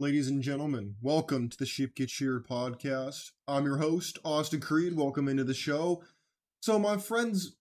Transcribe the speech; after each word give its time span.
Ladies 0.00 0.28
and 0.28 0.44
gentlemen, 0.44 0.94
welcome 1.02 1.48
to 1.48 1.58
the 1.58 1.66
Sheep 1.66 1.96
Get 1.96 2.08
Sheared 2.08 2.46
podcast. 2.46 3.32
I'm 3.48 3.64
your 3.64 3.78
host, 3.78 4.16
Austin 4.24 4.60
Creed. 4.60 4.94
Welcome 4.94 5.26
into 5.26 5.42
the 5.42 5.54
show. 5.54 6.04
So, 6.62 6.78
my 6.78 6.98
friends, 6.98 7.56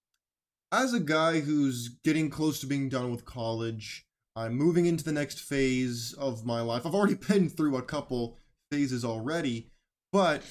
as 0.72 0.94
a 0.94 1.00
guy 1.00 1.40
who's 1.40 1.98
getting 2.04 2.30
close 2.30 2.60
to 2.60 2.68
being 2.68 2.90
done 2.90 3.10
with 3.10 3.26
college, 3.26 4.06
I'm 4.36 4.54
moving 4.54 4.86
into 4.86 5.04
the 5.04 5.12
next 5.12 5.40
phase 5.40 6.14
of 6.14 6.46
my 6.46 6.62
life. 6.62 6.86
I've 6.86 6.94
already 6.94 7.16
been 7.28 7.50
through 7.50 7.76
a 7.76 7.82
couple 7.82 8.38
phases 8.72 9.04
already, 9.04 9.72
but 10.14 10.44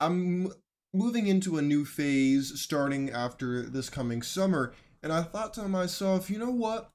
I'm 0.00 0.50
moving 0.94 1.26
into 1.26 1.58
a 1.58 1.62
new 1.62 1.84
phase 1.84 2.58
starting 2.58 3.10
after 3.10 3.68
this 3.68 3.90
coming 3.90 4.22
summer. 4.22 4.72
And 5.02 5.12
I 5.12 5.24
thought 5.24 5.52
to 5.54 5.68
myself, 5.68 6.30
you 6.30 6.38
know 6.38 6.50
what? 6.50 6.90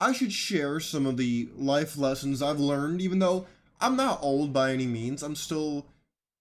I 0.00 0.12
should 0.12 0.32
share 0.32 0.80
some 0.80 1.04
of 1.04 1.18
the 1.18 1.50
life 1.54 1.98
lessons 1.98 2.40
I've 2.40 2.58
learned, 2.58 3.02
even 3.02 3.18
though 3.18 3.46
I'm 3.80 3.96
not 3.96 4.20
old 4.22 4.52
by 4.52 4.72
any 4.72 4.86
means. 4.86 5.22
I'm 5.22 5.36
still 5.36 5.86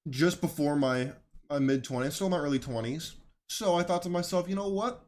just 0.09 0.39
before 0.39 0.77
my, 0.77 1.11
my 1.49 1.59
mid 1.59 1.83
20s, 1.83 2.13
still 2.13 2.27
in 2.27 2.31
my 2.31 2.37
early 2.37 2.59
20s. 2.59 3.15
So 3.49 3.75
I 3.75 3.83
thought 3.83 4.03
to 4.03 4.09
myself, 4.09 4.47
you 4.47 4.55
know 4.55 4.69
what? 4.69 5.03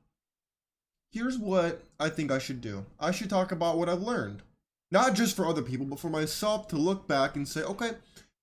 Here's 1.12 1.38
what 1.38 1.84
I 2.00 2.10
think 2.10 2.32
I 2.32 2.40
should 2.40 2.62
do. 2.62 2.86
I 3.00 3.12
should 3.12 3.30
talk 3.30 3.52
about 3.52 3.78
what 3.78 3.88
I've 3.88 4.02
learned. 4.02 4.42
Not 4.92 5.14
just 5.14 5.36
for 5.36 5.46
other 5.46 5.62
people, 5.62 5.86
but 5.86 6.00
for 6.00 6.10
myself 6.10 6.68
to 6.70 6.76
look 6.76 7.08
back 7.08 7.38
and 7.38 7.48
say, 7.48 7.62
okay, 7.62 7.92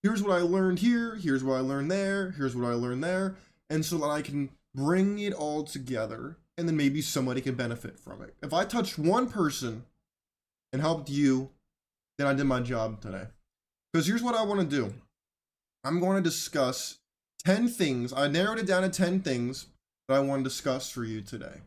here's 0.02 0.22
what 0.22 0.32
I 0.32 0.40
learned 0.40 0.78
here, 0.78 1.16
here's 1.16 1.44
what 1.44 1.56
I 1.56 1.60
learned 1.60 1.90
there, 1.90 2.30
here's 2.30 2.56
what 2.56 2.68
I 2.68 2.74
learned 2.74 3.04
there. 3.04 3.36
And 3.68 3.84
so 3.84 3.98
that 3.98 4.08
I 4.08 4.22
can 4.22 4.48
bring 4.74 5.18
it 5.18 5.34
all 5.34 5.64
together 5.64 6.38
and 6.56 6.66
then 6.66 6.76
maybe 6.76 7.02
somebody 7.02 7.42
can 7.42 7.54
benefit 7.54 7.98
from 7.98 8.22
it. 8.22 8.34
If 8.42 8.54
I 8.54 8.64
touch 8.64 8.98
one 8.98 9.28
person 9.28 9.84
and 10.72 10.82
helped 10.82 11.10
you, 11.10 11.50
then 12.18 12.26
I 12.26 12.34
did 12.34 12.44
my 12.44 12.60
job 12.60 13.00
today. 13.00 13.24
Because 13.92 14.06
here's 14.06 14.22
what 14.22 14.34
I 14.34 14.42
want 14.42 14.60
to 14.60 14.66
do 14.66 14.92
I'm 15.84 16.00
going 16.00 16.16
to 16.16 16.28
discuss 16.28 16.98
10 17.44 17.68
things. 17.68 18.12
I 18.12 18.28
narrowed 18.28 18.58
it 18.58 18.66
down 18.66 18.82
to 18.82 18.88
10 18.88 19.20
things 19.20 19.66
that 20.08 20.16
I 20.16 20.20
want 20.20 20.40
to 20.40 20.48
discuss 20.48 20.90
for 20.90 21.04
you 21.04 21.20
today. 21.20 21.62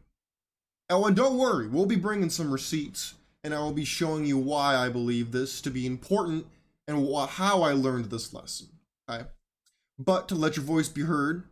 Oh, 0.90 1.06
and 1.06 1.16
don't 1.16 1.38
worry, 1.38 1.68
we'll 1.68 1.86
be 1.86 1.96
bringing 1.96 2.30
some 2.30 2.52
receipts 2.52 3.16
and 3.44 3.54
I 3.54 3.60
will 3.60 3.72
be 3.72 3.86
showing 3.86 4.26
you 4.26 4.38
why 4.38 4.76
I 4.76 4.90
believe 4.90 5.32
this 5.32 5.62
to 5.62 5.72
be 5.72 5.86
important 5.86 6.46
and 6.88 7.08
wh- 7.08 7.28
how 7.28 7.64
I 7.64 7.74
learned 7.74 8.06
this 8.06 8.34
lesson. 8.34 8.68
Okay. 9.10 9.26
But 9.98 10.28
to 10.30 10.36
let 10.36 10.58
your 10.58 10.66
voice 10.66 10.90
be 10.90 11.02
heard, 11.02 11.44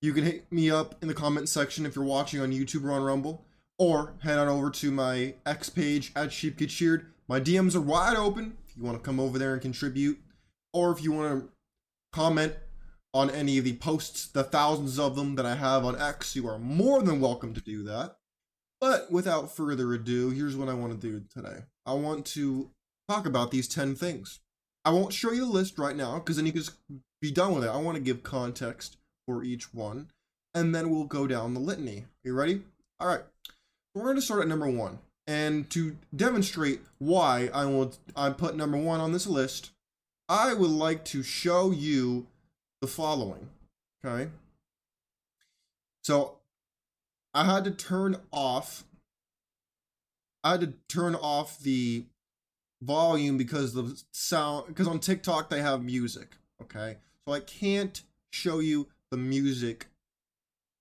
you 0.00 0.12
can 0.12 0.24
hit 0.24 0.50
me 0.52 0.70
up 0.70 0.94
in 1.02 1.08
the 1.08 1.14
comment 1.14 1.48
section 1.48 1.84
if 1.84 1.96
you're 1.96 2.04
watching 2.04 2.40
on 2.40 2.52
YouTube 2.52 2.84
or 2.84 2.92
on 2.92 3.02
Rumble 3.02 3.44
or 3.78 4.14
head 4.22 4.38
on 4.38 4.48
over 4.48 4.70
to 4.70 4.90
my 4.90 5.34
X 5.46 5.70
page 5.70 6.12
at 6.16 6.32
Sheep 6.32 6.56
Get 6.56 6.70
Sheared. 6.70 7.06
My 7.28 7.40
DMs 7.40 7.74
are 7.74 7.80
wide 7.80 8.16
open 8.16 8.56
if 8.66 8.76
you 8.76 8.82
want 8.82 8.98
to 8.98 9.04
come 9.04 9.20
over 9.20 9.38
there 9.38 9.52
and 9.52 9.62
contribute, 9.62 10.18
or 10.72 10.90
if 10.90 11.02
you 11.02 11.12
want 11.12 11.42
to 11.42 11.48
comment 12.12 12.54
on 13.14 13.30
any 13.30 13.58
of 13.58 13.64
the 13.64 13.76
posts, 13.76 14.26
the 14.26 14.44
thousands 14.44 14.98
of 14.98 15.16
them 15.16 15.36
that 15.36 15.46
I 15.46 15.54
have 15.54 15.84
on 15.84 16.00
X, 16.00 16.36
you 16.36 16.46
are 16.48 16.58
more 16.58 17.02
than 17.02 17.20
welcome 17.20 17.54
to 17.54 17.60
do 17.60 17.82
that. 17.84 18.16
But 18.80 19.10
without 19.10 19.54
further 19.54 19.92
ado, 19.92 20.30
here's 20.30 20.56
what 20.56 20.68
I 20.68 20.74
want 20.74 21.00
to 21.00 21.06
do 21.06 21.24
today. 21.32 21.64
I 21.86 21.94
want 21.94 22.26
to 22.26 22.70
talk 23.08 23.26
about 23.26 23.50
these 23.50 23.66
10 23.66 23.94
things. 23.94 24.40
I 24.84 24.90
won't 24.90 25.12
show 25.12 25.32
you 25.32 25.46
the 25.46 25.52
list 25.52 25.78
right 25.78 25.96
now 25.96 26.14
because 26.18 26.36
then 26.36 26.46
you 26.46 26.52
can 26.52 26.62
just 26.62 26.76
be 27.20 27.30
done 27.30 27.54
with 27.54 27.64
it. 27.64 27.70
I 27.70 27.76
want 27.78 27.96
to 27.96 28.02
give 28.02 28.22
context 28.22 28.96
for 29.26 29.42
each 29.42 29.74
one 29.74 30.10
and 30.54 30.74
then 30.74 30.90
we'll 30.90 31.04
go 31.04 31.26
down 31.26 31.54
the 31.54 31.60
litany. 31.60 32.00
Are 32.00 32.28
you 32.28 32.34
ready? 32.34 32.62
All 33.00 33.08
right. 33.08 33.22
We're 33.98 34.04
going 34.04 34.16
to 34.16 34.22
start 34.22 34.42
at 34.42 34.48
number 34.48 34.70
one. 34.70 35.00
And 35.26 35.68
to 35.70 35.96
demonstrate 36.14 36.80
why 36.98 37.50
I 37.52 37.66
will 37.66 37.92
I 38.16 38.30
put 38.30 38.56
number 38.56 38.78
one 38.78 39.00
on 39.00 39.12
this 39.12 39.26
list, 39.26 39.72
I 40.28 40.54
would 40.54 40.70
like 40.70 41.04
to 41.06 41.22
show 41.22 41.70
you 41.70 42.26
the 42.80 42.86
following. 42.86 43.48
Okay. 44.04 44.30
So 46.02 46.36
I 47.34 47.44
had 47.44 47.64
to 47.64 47.70
turn 47.72 48.16
off 48.30 48.84
I 50.44 50.52
had 50.52 50.60
to 50.60 50.74
turn 50.88 51.16
off 51.16 51.58
the 51.58 52.04
volume 52.80 53.36
because 53.36 53.74
the 53.74 54.00
sound 54.12 54.68
because 54.68 54.86
on 54.86 55.00
TikTok 55.00 55.50
they 55.50 55.60
have 55.60 55.82
music, 55.82 56.36
okay? 56.62 56.98
So 57.26 57.34
I 57.34 57.40
can't 57.40 58.00
show 58.30 58.60
you 58.60 58.86
the 59.10 59.16
music 59.16 59.88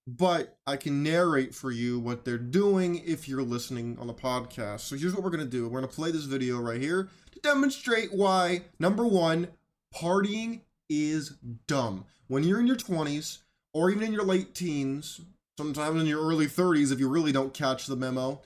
but 0.07 0.57
I 0.65 0.77
can 0.77 1.03
narrate 1.03 1.53
for 1.53 1.69
you 1.69 1.99
what 1.99 2.23
they're 2.23 2.37
doing 2.37 3.03
if 3.05 3.27
you're 3.27 3.43
listening 3.43 3.97
on 3.99 4.07
the 4.07 4.13
podcast. 4.13 4.79
So 4.79 4.95
here's 4.95 5.13
what 5.13 5.21
we're 5.21 5.29
going 5.29 5.43
to 5.43 5.49
do. 5.49 5.65
We're 5.65 5.81
going 5.81 5.89
to 5.89 5.95
play 5.95 6.11
this 6.11 6.23
video 6.23 6.59
right 6.59 6.79
here 6.79 7.09
to 7.33 7.39
demonstrate 7.41 8.13
why 8.13 8.61
number 8.79 9.05
1, 9.05 9.49
partying 9.93 10.61
is 10.89 11.31
dumb. 11.67 12.05
When 12.27 12.45
you're 12.45 12.61
in 12.61 12.67
your 12.67 12.77
20s 12.77 13.39
or 13.73 13.91
even 13.91 14.03
in 14.03 14.13
your 14.13 14.23
late 14.23 14.55
teens, 14.55 15.19
sometimes 15.57 15.99
in 15.99 16.07
your 16.07 16.25
early 16.25 16.47
30s 16.47 16.93
if 16.93 16.99
you 16.99 17.09
really 17.09 17.33
don't 17.33 17.53
catch 17.53 17.87
the 17.87 17.97
memo, 17.97 18.41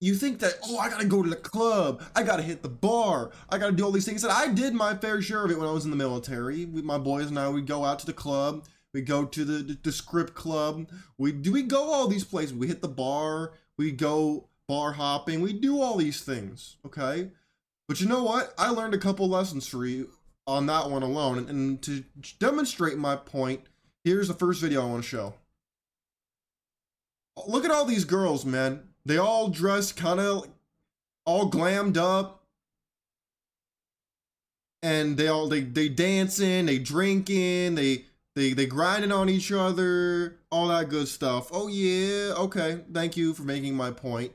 you 0.00 0.14
think 0.14 0.38
that, 0.40 0.54
oh, 0.64 0.78
I 0.78 0.90
gotta 0.90 1.06
go 1.06 1.22
to 1.22 1.30
the 1.30 1.36
club, 1.36 2.02
I 2.14 2.22
gotta 2.22 2.42
hit 2.42 2.62
the 2.62 2.68
bar, 2.68 3.30
I 3.48 3.58
gotta 3.58 3.72
do 3.72 3.84
all 3.84 3.90
these 3.90 4.04
things. 4.04 4.24
And 4.24 4.32
I 4.32 4.48
did 4.48 4.74
my 4.74 4.94
fair 4.94 5.20
share 5.22 5.44
of 5.44 5.50
it 5.50 5.58
when 5.58 5.68
I 5.68 5.72
was 5.72 5.84
in 5.84 5.90
the 5.90 5.96
military. 5.96 6.64
We, 6.64 6.82
my 6.82 6.98
boys 6.98 7.28
and 7.28 7.38
I 7.38 7.48
would 7.48 7.66
go 7.66 7.84
out 7.84 7.98
to 8.00 8.06
the 8.06 8.12
club, 8.12 8.64
we 8.94 9.02
go 9.02 9.24
to 9.24 9.44
the, 9.44 9.76
the, 9.82 9.92
script 9.92 10.34
club, 10.34 10.88
we 11.18 11.32
do 11.32 11.52
we 11.52 11.62
go 11.62 11.92
all 11.92 12.06
these 12.06 12.24
places, 12.24 12.54
we 12.54 12.68
hit 12.68 12.80
the 12.80 12.88
bar, 12.88 13.52
we 13.76 13.90
go 13.90 14.48
bar 14.68 14.92
hopping, 14.92 15.40
we 15.40 15.52
do 15.52 15.82
all 15.82 15.96
these 15.96 16.22
things, 16.22 16.76
okay? 16.86 17.30
But 17.88 18.00
you 18.00 18.08
know 18.08 18.22
what? 18.22 18.54
I 18.56 18.70
learned 18.70 18.94
a 18.94 18.98
couple 18.98 19.28
lessons 19.28 19.66
for 19.66 19.84
you 19.84 20.10
on 20.46 20.66
that 20.66 20.90
one 20.90 21.02
alone. 21.02 21.38
And, 21.38 21.50
and 21.50 21.82
to 21.82 22.04
demonstrate 22.38 22.96
my 22.96 23.16
point, 23.16 23.62
here's 24.04 24.28
the 24.28 24.34
first 24.34 24.60
video 24.60 24.82
I 24.82 24.90
want 24.90 25.02
to 25.02 25.08
show. 25.08 25.34
Look 27.46 27.64
at 27.64 27.70
all 27.70 27.84
these 27.84 28.04
girls, 28.04 28.44
man. 28.44 28.88
They 29.04 29.18
all 29.18 29.48
dressed 29.48 29.96
kind 29.96 30.20
of 30.20 30.46
all 31.26 31.50
glammed 31.50 31.96
up. 31.96 32.42
And 34.82 35.16
they 35.16 35.28
all 35.28 35.48
they 35.48 35.60
they 35.62 35.88
dancing, 35.88 36.66
they 36.66 36.78
drinking, 36.78 37.74
they 37.74 38.04
they 38.34 38.52
they 38.52 38.66
grinding 38.66 39.12
on 39.12 39.28
each 39.28 39.52
other, 39.52 40.38
all 40.50 40.68
that 40.68 40.88
good 40.88 41.08
stuff. 41.08 41.48
Oh 41.52 41.68
yeah, 41.68 42.34
okay. 42.34 42.80
Thank 42.92 43.16
you 43.16 43.34
for 43.34 43.42
making 43.42 43.74
my 43.74 43.90
point. 43.90 44.32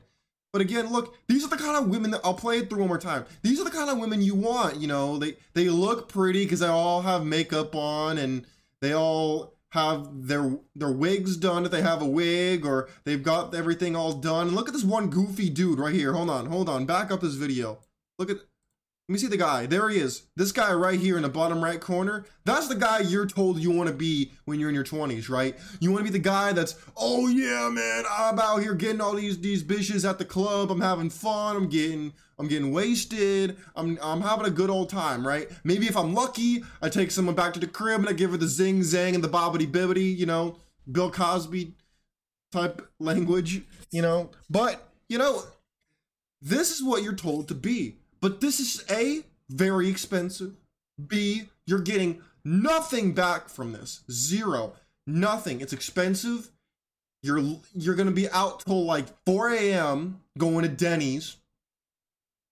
But 0.52 0.62
again, 0.62 0.90
look, 0.90 1.14
these 1.28 1.44
are 1.44 1.48
the 1.48 1.56
kind 1.56 1.76
of 1.76 1.88
women 1.88 2.10
that 2.10 2.22
I'll 2.24 2.34
play 2.34 2.58
it 2.58 2.68
through 2.68 2.80
one 2.80 2.88
more 2.88 2.98
time. 2.98 3.24
These 3.42 3.60
are 3.60 3.64
the 3.64 3.70
kind 3.70 3.88
of 3.88 3.98
women 3.98 4.20
you 4.20 4.34
want, 4.34 4.76
you 4.76 4.88
know. 4.88 5.18
They 5.18 5.36
they 5.54 5.68
look 5.68 6.08
pretty 6.08 6.44
because 6.44 6.60
they 6.60 6.66
all 6.66 7.02
have 7.02 7.24
makeup 7.24 7.74
on 7.74 8.18
and 8.18 8.46
they 8.80 8.92
all 8.92 9.54
have 9.72 10.26
their 10.26 10.58
their 10.74 10.90
wigs 10.90 11.36
done 11.36 11.64
if 11.64 11.70
they 11.70 11.82
have 11.82 12.02
a 12.02 12.06
wig 12.06 12.66
or 12.66 12.88
they've 13.04 13.22
got 13.22 13.54
everything 13.54 13.94
all 13.94 14.14
done. 14.14 14.48
And 14.48 14.56
look 14.56 14.66
at 14.66 14.74
this 14.74 14.82
one 14.82 15.08
goofy 15.10 15.50
dude 15.50 15.78
right 15.78 15.94
here. 15.94 16.14
Hold 16.14 16.30
on, 16.30 16.46
hold 16.46 16.68
on. 16.68 16.86
Back 16.86 17.10
up 17.10 17.20
this 17.20 17.34
video. 17.34 17.78
Look 18.18 18.30
at 18.30 18.38
let 19.10 19.14
me 19.14 19.18
see 19.18 19.26
the 19.26 19.36
guy. 19.36 19.66
There 19.66 19.88
he 19.88 19.98
is. 19.98 20.28
This 20.36 20.52
guy 20.52 20.72
right 20.72 21.00
here 21.00 21.16
in 21.16 21.24
the 21.24 21.28
bottom 21.28 21.64
right 21.64 21.80
corner. 21.80 22.26
That's 22.44 22.68
the 22.68 22.76
guy 22.76 23.00
you're 23.00 23.26
told 23.26 23.58
you 23.58 23.72
want 23.72 23.88
to 23.88 23.92
be 23.92 24.30
when 24.44 24.60
you're 24.60 24.68
in 24.68 24.74
your 24.76 24.84
20s, 24.84 25.28
right? 25.28 25.58
You 25.80 25.90
want 25.90 26.06
to 26.06 26.12
be 26.12 26.16
the 26.16 26.22
guy 26.22 26.52
that's, 26.52 26.76
oh 26.96 27.26
yeah, 27.26 27.68
man, 27.70 28.04
I'm 28.08 28.38
out 28.38 28.62
here 28.62 28.72
getting 28.72 29.00
all 29.00 29.16
these 29.16 29.40
these 29.40 29.64
bitches 29.64 30.08
at 30.08 30.18
the 30.18 30.24
club. 30.24 30.70
I'm 30.70 30.80
having 30.80 31.10
fun. 31.10 31.56
I'm 31.56 31.68
getting 31.68 32.12
I'm 32.38 32.46
getting 32.46 32.70
wasted. 32.70 33.56
I'm 33.74 33.98
I'm 34.00 34.20
having 34.20 34.46
a 34.46 34.50
good 34.50 34.70
old 34.70 34.90
time, 34.90 35.26
right? 35.26 35.48
Maybe 35.64 35.88
if 35.88 35.96
I'm 35.96 36.14
lucky, 36.14 36.62
I 36.80 36.88
take 36.88 37.10
someone 37.10 37.34
back 37.34 37.52
to 37.54 37.60
the 37.60 37.66
crib 37.66 37.98
and 37.98 38.08
I 38.08 38.12
give 38.12 38.30
her 38.30 38.36
the 38.36 38.46
zing 38.46 38.78
zang 38.82 39.16
and 39.16 39.24
the 39.24 39.28
bobbity 39.28 39.68
bibbity, 39.68 40.16
you 40.16 40.26
know, 40.26 40.60
Bill 40.88 41.10
Cosby 41.10 41.74
type 42.52 42.88
language, 43.00 43.62
you 43.90 44.02
know. 44.02 44.30
But 44.48 44.88
you 45.08 45.18
know, 45.18 45.42
this 46.40 46.70
is 46.70 46.80
what 46.80 47.02
you're 47.02 47.12
told 47.12 47.48
to 47.48 47.56
be. 47.56 47.96
But 48.20 48.40
this 48.40 48.60
is 48.60 48.84
A, 48.90 49.24
very 49.48 49.88
expensive. 49.88 50.54
B, 51.06 51.48
you're 51.66 51.80
getting 51.80 52.22
nothing 52.44 53.12
back 53.12 53.48
from 53.48 53.72
this. 53.72 54.02
Zero. 54.10 54.74
Nothing. 55.06 55.60
It's 55.60 55.72
expensive. 55.72 56.50
You're 57.22 57.42
you're 57.74 57.94
gonna 57.94 58.10
be 58.10 58.30
out 58.30 58.60
till 58.60 58.84
like 58.84 59.06
4 59.26 59.50
a.m. 59.50 60.20
going 60.38 60.62
to 60.62 60.68
Denny's. 60.68 61.36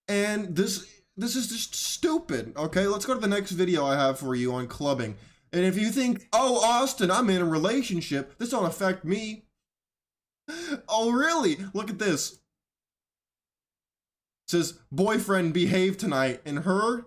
And 0.09 0.57
this 0.57 0.87
this 1.17 1.37
is 1.37 1.49
just 1.49 1.75
stupid. 1.75 2.55
Okay, 2.57 2.87
let's 2.87 3.05
go 3.05 3.15
to 3.15 3.21
the 3.21 3.27
next 3.27 3.53
video 3.53 3.85
I 3.85 3.97
have 3.97 4.19
for 4.19 4.35
you 4.35 4.53
on 4.55 4.67
clubbing. 4.69 5.17
And 5.53 5.65
if 5.65 5.79
you 5.79 5.91
think, 5.91 6.29
oh 6.33 6.61
Austin, 6.63 7.11
I'm 7.11 7.31
in 7.31 7.41
a 7.41 7.47
relationship, 7.47 8.39
this 8.39 8.51
don't 8.51 8.65
affect 8.65 9.05
me. 9.05 9.45
Oh 10.89 11.11
really? 11.11 11.59
Look 11.75 11.91
at 11.91 11.99
this 11.99 12.39
says 14.49 14.79
boyfriend 14.91 15.53
behave 15.53 15.97
tonight 15.97 16.41
and 16.45 16.61
her 16.61 17.05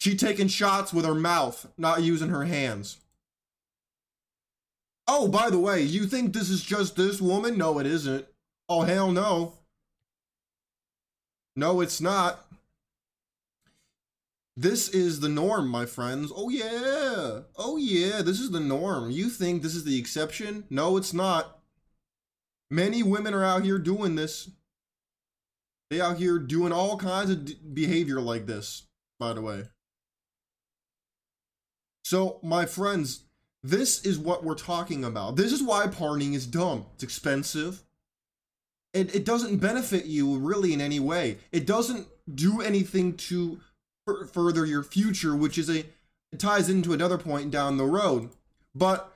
she 0.00 0.16
taking 0.16 0.48
shots 0.48 0.92
with 0.94 1.04
her 1.04 1.14
mouth 1.14 1.66
not 1.76 2.02
using 2.02 2.28
her 2.30 2.44
hands 2.44 2.98
oh 5.06 5.28
by 5.28 5.50
the 5.50 5.58
way 5.58 5.82
you 5.82 6.06
think 6.06 6.32
this 6.32 6.48
is 6.48 6.62
just 6.62 6.96
this 6.96 7.20
woman 7.20 7.58
no 7.58 7.78
it 7.78 7.86
isn't 7.86 8.26
oh 8.68 8.82
hell 8.82 9.12
no 9.12 9.54
No, 11.56 11.80
it's 11.80 12.00
not. 12.02 12.44
This 14.58 14.88
is 14.90 15.20
the 15.20 15.28
norm, 15.28 15.68
my 15.68 15.86
friends. 15.86 16.30
Oh, 16.34 16.50
yeah. 16.50 17.40
Oh, 17.56 17.78
yeah. 17.78 18.20
This 18.22 18.40
is 18.40 18.50
the 18.50 18.60
norm. 18.60 19.10
You 19.10 19.30
think 19.30 19.62
this 19.62 19.74
is 19.74 19.84
the 19.84 19.98
exception? 19.98 20.64
No, 20.68 20.98
it's 20.98 21.14
not. 21.14 21.58
Many 22.70 23.02
women 23.02 23.32
are 23.32 23.44
out 23.44 23.64
here 23.64 23.78
doing 23.78 24.16
this. 24.16 24.50
They 25.90 26.00
out 26.00 26.18
here 26.18 26.38
doing 26.38 26.72
all 26.72 26.96
kinds 26.96 27.30
of 27.30 27.44
d- 27.44 27.58
behavior 27.72 28.20
like 28.20 28.46
this, 28.46 28.86
by 29.18 29.32
the 29.32 29.42
way. 29.42 29.64
So, 32.04 32.38
my 32.42 32.66
friends, 32.66 33.24
this 33.62 34.04
is 34.04 34.18
what 34.18 34.44
we're 34.44 34.54
talking 34.54 35.04
about. 35.04 35.36
This 35.36 35.52
is 35.52 35.62
why 35.62 35.86
partying 35.86 36.34
is 36.34 36.46
dumb. 36.46 36.86
It's 36.94 37.02
expensive. 37.02 37.82
It, 38.92 39.14
it 39.14 39.24
doesn't 39.24 39.58
benefit 39.58 40.06
you 40.06 40.38
really 40.38 40.72
in 40.72 40.80
any 40.80 41.00
way. 41.00 41.38
It 41.52 41.66
doesn't 41.66 42.06
do 42.32 42.60
anything 42.60 43.16
to 43.16 43.60
further 44.32 44.64
your 44.64 44.82
future, 44.82 45.34
which 45.34 45.58
is 45.58 45.68
a 45.68 45.84
it 46.32 46.40
ties 46.40 46.68
into 46.68 46.92
another 46.92 47.18
point 47.18 47.50
down 47.50 47.76
the 47.76 47.84
road. 47.84 48.30
But 48.74 49.12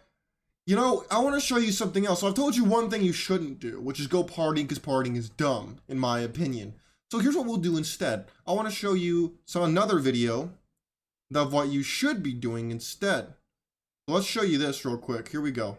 you 0.70 0.76
know, 0.76 1.05
I 1.11 1.19
want 1.19 1.34
to 1.34 1.40
show 1.40 1.56
you 1.56 1.72
something 1.72 2.06
else. 2.06 2.20
So 2.20 2.28
I've 2.28 2.34
told 2.34 2.55
you 2.55 2.62
one 2.62 2.90
thing 2.90 3.02
you 3.02 3.12
shouldn't 3.12 3.58
do, 3.58 3.81
which 3.81 3.99
is 3.99 4.06
go 4.06 4.22
partying 4.22 4.69
because 4.69 4.78
partying 4.78 5.17
is 5.17 5.28
dumb, 5.28 5.78
in 5.88 5.99
my 5.99 6.20
opinion. 6.20 6.75
So 7.11 7.19
here's 7.19 7.34
what 7.34 7.46
we'll 7.46 7.56
do 7.56 7.76
instead. 7.76 8.26
I 8.46 8.52
want 8.52 8.69
to 8.69 8.75
show 8.75 8.93
you 8.93 9.37
some 9.44 9.64
another 9.64 9.99
video 9.99 10.52
of 11.34 11.52
what 11.52 11.70
you 11.70 11.82
should 11.82 12.22
be 12.22 12.32
doing 12.32 12.70
instead. 12.70 13.34
Let's 14.06 14.26
show 14.26 14.43
you 14.43 14.58
this 14.58 14.84
real 14.84 14.96
quick. 14.96 15.31
Here 15.31 15.40
we 15.40 15.50
go. 15.50 15.78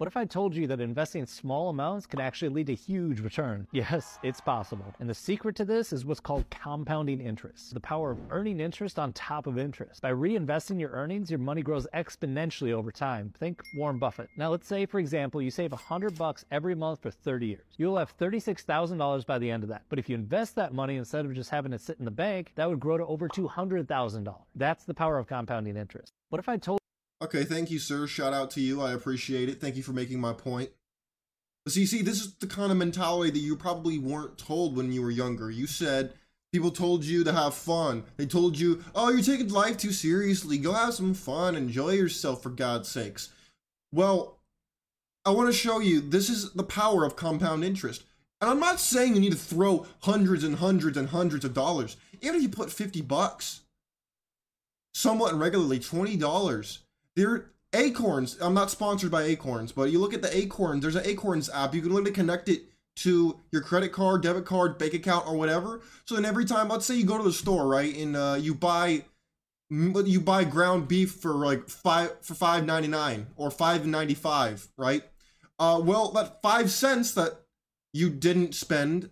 What 0.00 0.06
if 0.06 0.16
I 0.16 0.24
told 0.24 0.56
you 0.56 0.66
that 0.66 0.80
investing 0.80 1.26
small 1.26 1.68
amounts 1.68 2.06
can 2.06 2.22
actually 2.22 2.48
lead 2.48 2.68
to 2.68 2.74
huge 2.74 3.20
return? 3.20 3.66
Yes, 3.72 4.18
it's 4.22 4.40
possible. 4.40 4.94
And 4.98 5.10
the 5.10 5.14
secret 5.14 5.54
to 5.56 5.64
this 5.66 5.92
is 5.92 6.06
what's 6.06 6.20
called 6.20 6.48
compounding 6.48 7.20
interest, 7.20 7.74
the 7.74 7.80
power 7.80 8.12
of 8.12 8.18
earning 8.30 8.60
interest 8.60 8.98
on 8.98 9.12
top 9.12 9.46
of 9.46 9.58
interest. 9.58 10.00
By 10.00 10.12
reinvesting 10.12 10.80
your 10.80 10.88
earnings, 10.92 11.30
your 11.30 11.38
money 11.38 11.60
grows 11.60 11.86
exponentially 11.92 12.72
over 12.72 12.90
time. 12.90 13.34
Think 13.38 13.60
Warren 13.74 13.98
Buffett. 13.98 14.30
Now, 14.38 14.48
let's 14.48 14.66
say, 14.66 14.86
for 14.86 15.00
example, 15.00 15.42
you 15.42 15.50
save 15.50 15.72
100 15.72 16.16
bucks 16.16 16.46
every 16.50 16.74
month 16.74 17.02
for 17.02 17.10
30 17.10 17.46
years. 17.48 17.66
You'll 17.76 17.98
have 17.98 18.16
$36,000 18.16 19.26
by 19.26 19.38
the 19.38 19.50
end 19.50 19.64
of 19.64 19.68
that. 19.68 19.82
But 19.90 19.98
if 19.98 20.08
you 20.08 20.14
invest 20.14 20.54
that 20.54 20.72
money 20.72 20.96
instead 20.96 21.26
of 21.26 21.34
just 21.34 21.50
having 21.50 21.74
it 21.74 21.80
sit 21.82 21.98
in 21.98 22.06
the 22.06 22.10
bank, 22.10 22.52
that 22.54 22.66
would 22.66 22.80
grow 22.80 22.96
to 22.96 23.04
over 23.04 23.28
$200,000. 23.28 24.34
That's 24.54 24.84
the 24.84 24.94
power 24.94 25.18
of 25.18 25.26
compounding 25.26 25.76
interest. 25.76 26.14
What 26.30 26.38
if 26.38 26.48
I 26.48 26.56
told 26.56 26.79
Okay, 27.22 27.44
thank 27.44 27.70
you, 27.70 27.78
sir. 27.78 28.06
Shout 28.06 28.32
out 28.32 28.50
to 28.52 28.60
you. 28.60 28.80
I 28.80 28.92
appreciate 28.92 29.48
it. 29.48 29.60
Thank 29.60 29.76
you 29.76 29.82
for 29.82 29.92
making 29.92 30.20
my 30.20 30.32
point. 30.32 30.70
But 31.64 31.74
see, 31.74 31.84
see, 31.84 32.00
this 32.00 32.20
is 32.20 32.34
the 32.36 32.46
kind 32.46 32.72
of 32.72 32.78
mentality 32.78 33.30
that 33.30 33.38
you 33.38 33.56
probably 33.56 33.98
weren't 33.98 34.38
told 34.38 34.76
when 34.76 34.92
you 34.92 35.02
were 35.02 35.10
younger. 35.10 35.50
You 35.50 35.66
said 35.66 36.14
people 36.52 36.70
told 36.70 37.04
you 37.04 37.22
to 37.24 37.32
have 37.32 37.54
fun. 37.54 38.04
They 38.16 38.26
told 38.26 38.58
you, 38.58 38.82
oh, 38.94 39.10
you're 39.10 39.22
taking 39.22 39.48
life 39.48 39.76
too 39.76 39.92
seriously. 39.92 40.56
Go 40.56 40.72
have 40.72 40.94
some 40.94 41.12
fun. 41.12 41.56
Enjoy 41.56 41.90
yourself, 41.90 42.42
for 42.42 42.50
God's 42.50 42.88
sakes. 42.88 43.28
Well, 43.92 44.38
I 45.26 45.30
want 45.30 45.48
to 45.48 45.52
show 45.52 45.80
you 45.80 46.00
this 46.00 46.30
is 46.30 46.52
the 46.52 46.62
power 46.62 47.04
of 47.04 47.16
compound 47.16 47.64
interest. 47.64 48.04
And 48.40 48.50
I'm 48.50 48.60
not 48.60 48.80
saying 48.80 49.14
you 49.14 49.20
need 49.20 49.32
to 49.32 49.38
throw 49.38 49.86
hundreds 50.00 50.44
and 50.44 50.56
hundreds 50.56 50.96
and 50.96 51.10
hundreds 51.10 51.44
of 51.44 51.52
dollars. 51.52 51.98
Even 52.22 52.36
if 52.36 52.42
you 52.42 52.48
put 52.48 52.72
50 52.72 53.02
bucks, 53.02 53.60
somewhat 54.94 55.34
regularly, 55.34 55.78
$20, 55.78 56.78
there 57.16 57.50
Acorns. 57.72 58.36
I'm 58.40 58.54
not 58.54 58.70
sponsored 58.70 59.10
by 59.10 59.22
Acorns, 59.22 59.72
but 59.72 59.90
you 59.90 59.98
look 59.98 60.14
at 60.14 60.22
the 60.22 60.36
Acorns. 60.36 60.82
There's 60.82 60.96
an 60.96 61.06
Acorns 61.06 61.48
app. 61.50 61.74
You 61.74 61.82
can 61.82 61.90
literally 61.90 62.12
connect 62.12 62.48
it 62.48 62.62
to 62.96 63.40
your 63.52 63.62
credit 63.62 63.92
card, 63.92 64.22
debit 64.22 64.44
card, 64.44 64.76
bank 64.76 64.94
account, 64.94 65.26
or 65.26 65.36
whatever. 65.36 65.80
So 66.04 66.16
then 66.16 66.24
every 66.24 66.44
time, 66.44 66.68
let's 66.68 66.84
say 66.84 66.96
you 66.96 67.04
go 67.04 67.16
to 67.16 67.24
the 67.24 67.32
store, 67.32 67.66
right, 67.66 67.94
and 67.96 68.16
uh, 68.16 68.36
you 68.40 68.54
buy 68.54 69.04
you 69.70 70.20
buy 70.20 70.42
ground 70.42 70.88
beef 70.88 71.12
for 71.12 71.32
like 71.32 71.68
five 71.68 72.12
for 72.22 72.34
five 72.34 72.66
ninety 72.66 72.88
nine 72.88 73.28
or 73.36 73.50
five 73.50 73.86
ninety 73.86 74.14
five, 74.14 74.66
right? 74.76 75.04
Uh, 75.58 75.80
well, 75.82 76.10
that 76.10 76.42
five 76.42 76.70
cents 76.70 77.14
that 77.14 77.42
you 77.92 78.10
didn't 78.10 78.54
spend, 78.54 79.10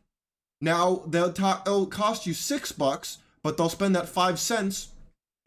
now 0.61 1.03
they'll 1.07 1.33
ta- 1.33 1.63
it'll 1.65 1.87
cost 1.87 2.27
you 2.27 2.35
six 2.35 2.73
bucks, 2.73 3.19
but 3.45 3.57
they'll 3.57 3.69
spend 3.69 3.95
that 3.95 4.09
five 4.09 4.41
cents, 4.41 4.89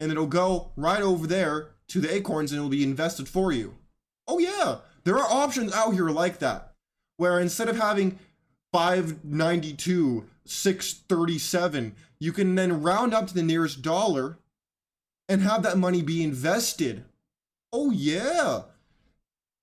and 0.00 0.10
it'll 0.10 0.26
go 0.26 0.72
right 0.76 1.02
over 1.02 1.26
there 1.26 1.71
to 1.92 2.00
the 2.00 2.14
acorns 2.14 2.52
and 2.52 2.58
it 2.58 2.62
will 2.62 2.70
be 2.70 2.82
invested 2.82 3.28
for 3.28 3.52
you. 3.52 3.76
Oh 4.26 4.38
yeah, 4.38 4.78
there 5.04 5.18
are 5.18 5.30
options 5.30 5.72
out 5.72 5.92
here 5.92 6.08
like 6.08 6.38
that, 6.38 6.72
where 7.18 7.38
instead 7.38 7.68
of 7.68 7.76
having 7.76 8.18
592, 8.72 10.24
637, 10.46 11.94
you 12.18 12.32
can 12.32 12.54
then 12.54 12.82
round 12.82 13.12
up 13.12 13.26
to 13.26 13.34
the 13.34 13.42
nearest 13.42 13.82
dollar 13.82 14.38
and 15.28 15.42
have 15.42 15.62
that 15.62 15.76
money 15.76 16.02
be 16.02 16.22
invested. 16.22 17.04
Oh 17.72 17.90
yeah. 17.90 18.62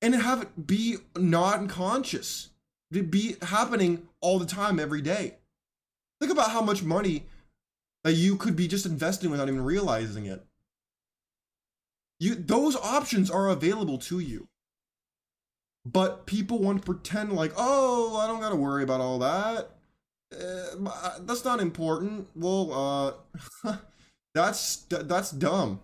And 0.01 0.15
have 0.15 0.43
it 0.43 0.67
be 0.67 0.97
non-conscious. 1.17 2.49
It 2.91 3.11
be 3.11 3.35
happening 3.41 4.07
all 4.21 4.39
the 4.39 4.45
time 4.45 4.79
every 4.79 5.01
day. 5.01 5.35
Think 6.21 6.31
about 6.31 6.51
how 6.51 6.61
much 6.61 6.83
money 6.83 7.25
that 8.03 8.13
you 8.13 8.35
could 8.35 8.55
be 8.55 8.67
just 8.67 8.85
investing 8.85 9.29
without 9.31 9.47
even 9.47 9.63
realizing 9.63 10.25
it. 10.25 10.45
You 12.19 12.35
those 12.35 12.75
options 12.75 13.31
are 13.31 13.49
available 13.49 13.97
to 13.99 14.19
you. 14.19 14.47
But 15.85 16.25
people 16.25 16.59
want 16.59 16.79
to 16.79 16.85
pretend 16.85 17.33
like, 17.33 17.53
"Oh, 17.55 18.17
I 18.17 18.27
don't 18.27 18.41
got 18.41 18.49
to 18.49 18.55
worry 18.55 18.83
about 18.83 19.01
all 19.01 19.19
that. 19.19 19.69
Uh, 20.33 21.19
that's 21.21 21.45
not 21.45 21.59
important." 21.61 22.27
Well, 22.35 23.17
uh 23.65 23.75
that's 24.33 24.77
that's 24.89 25.31
dumb. 25.31 25.79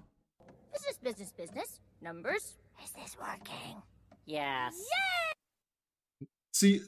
Business, 0.74 0.98
business, 1.02 1.32
business. 1.32 1.80
Numbers. 2.02 2.56
Is 2.84 2.92
this 2.92 3.16
working? 3.20 3.82
Yes. 4.26 4.76
Yay! 4.78 6.28
See, 6.52 6.82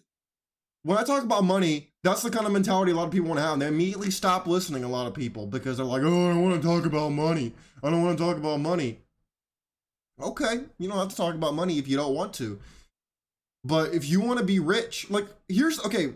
when 0.83 0.97
I 0.97 1.03
talk 1.03 1.23
about 1.23 1.44
money, 1.44 1.89
that's 2.03 2.21
the 2.21 2.29
kind 2.29 2.45
of 2.45 2.51
mentality 2.51 2.91
a 2.91 2.95
lot 2.95 3.05
of 3.05 3.11
people 3.11 3.27
want 3.29 3.39
to 3.39 3.44
have. 3.44 3.53
And 3.53 3.61
they 3.61 3.67
immediately 3.67 4.11
stop 4.11 4.47
listening, 4.47 4.83
a 4.83 4.89
lot 4.89 5.07
of 5.07 5.13
people, 5.13 5.45
because 5.45 5.77
they're 5.77 5.85
like, 5.85 6.01
oh, 6.03 6.29
I 6.29 6.33
don't 6.33 6.44
want 6.44 6.61
to 6.61 6.67
talk 6.67 6.85
about 6.85 7.09
money. 7.09 7.53
I 7.83 7.89
don't 7.89 8.03
want 8.03 8.17
to 8.17 8.23
talk 8.23 8.38
about 8.38 8.59
money. 8.59 8.99
Okay, 10.22 10.62
you 10.80 10.88
don't 10.88 10.98
have 10.98 11.10
to 11.10 11.16
talk 11.16 11.36
about 11.36 11.54
money 11.54 11.78
if 11.78 11.88
you 11.88 11.96
don't 11.96 12.16
want 12.16 12.34
to. 12.36 12.60
But 13.64 13.94
if 13.94 14.08
you 14.08 14.19
want 14.19 14.40
to 14.40 14.46
be 14.46 14.59
rich, 14.59 15.09
like 15.09 15.28
here's 15.47 15.80
okay, 15.86 16.14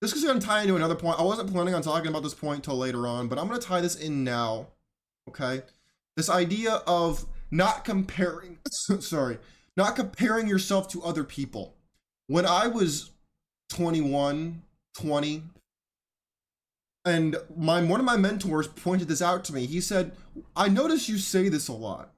this 0.00 0.12
is 0.12 0.24
gonna 0.24 0.40
tie 0.40 0.62
into 0.62 0.76
another 0.76 0.94
point. 0.94 1.18
I 1.18 1.22
wasn't 1.22 1.50
planning 1.50 1.74
on 1.74 1.82
talking 1.82 2.08
about 2.08 2.22
this 2.22 2.34
point 2.34 2.64
till 2.64 2.76
later 2.76 3.06
on, 3.06 3.28
but 3.28 3.38
I'm 3.38 3.48
gonna 3.48 3.60
tie 3.60 3.80
this 3.80 3.96
in 3.96 4.22
now. 4.22 4.68
Okay, 5.28 5.62
this 6.16 6.30
idea 6.30 6.74
of 6.86 7.26
not 7.50 7.84
comparing, 7.84 8.58
sorry, 8.68 9.38
not 9.76 9.96
comparing 9.96 10.46
yourself 10.46 10.88
to 10.88 11.02
other 11.02 11.24
people. 11.24 11.74
When 12.26 12.46
I 12.46 12.68
was 12.68 13.10
21, 13.70 14.62
20, 14.94 15.42
and 17.04 17.36
my 17.56 17.82
one 17.82 18.00
of 18.00 18.06
my 18.06 18.16
mentors 18.16 18.68
pointed 18.68 19.08
this 19.08 19.20
out 19.20 19.44
to 19.44 19.52
me. 19.52 19.66
He 19.66 19.80
said, 19.80 20.12
"I 20.54 20.68
notice 20.68 21.08
you 21.08 21.18
say 21.18 21.48
this 21.48 21.68
a 21.68 21.72
lot." 21.72 22.13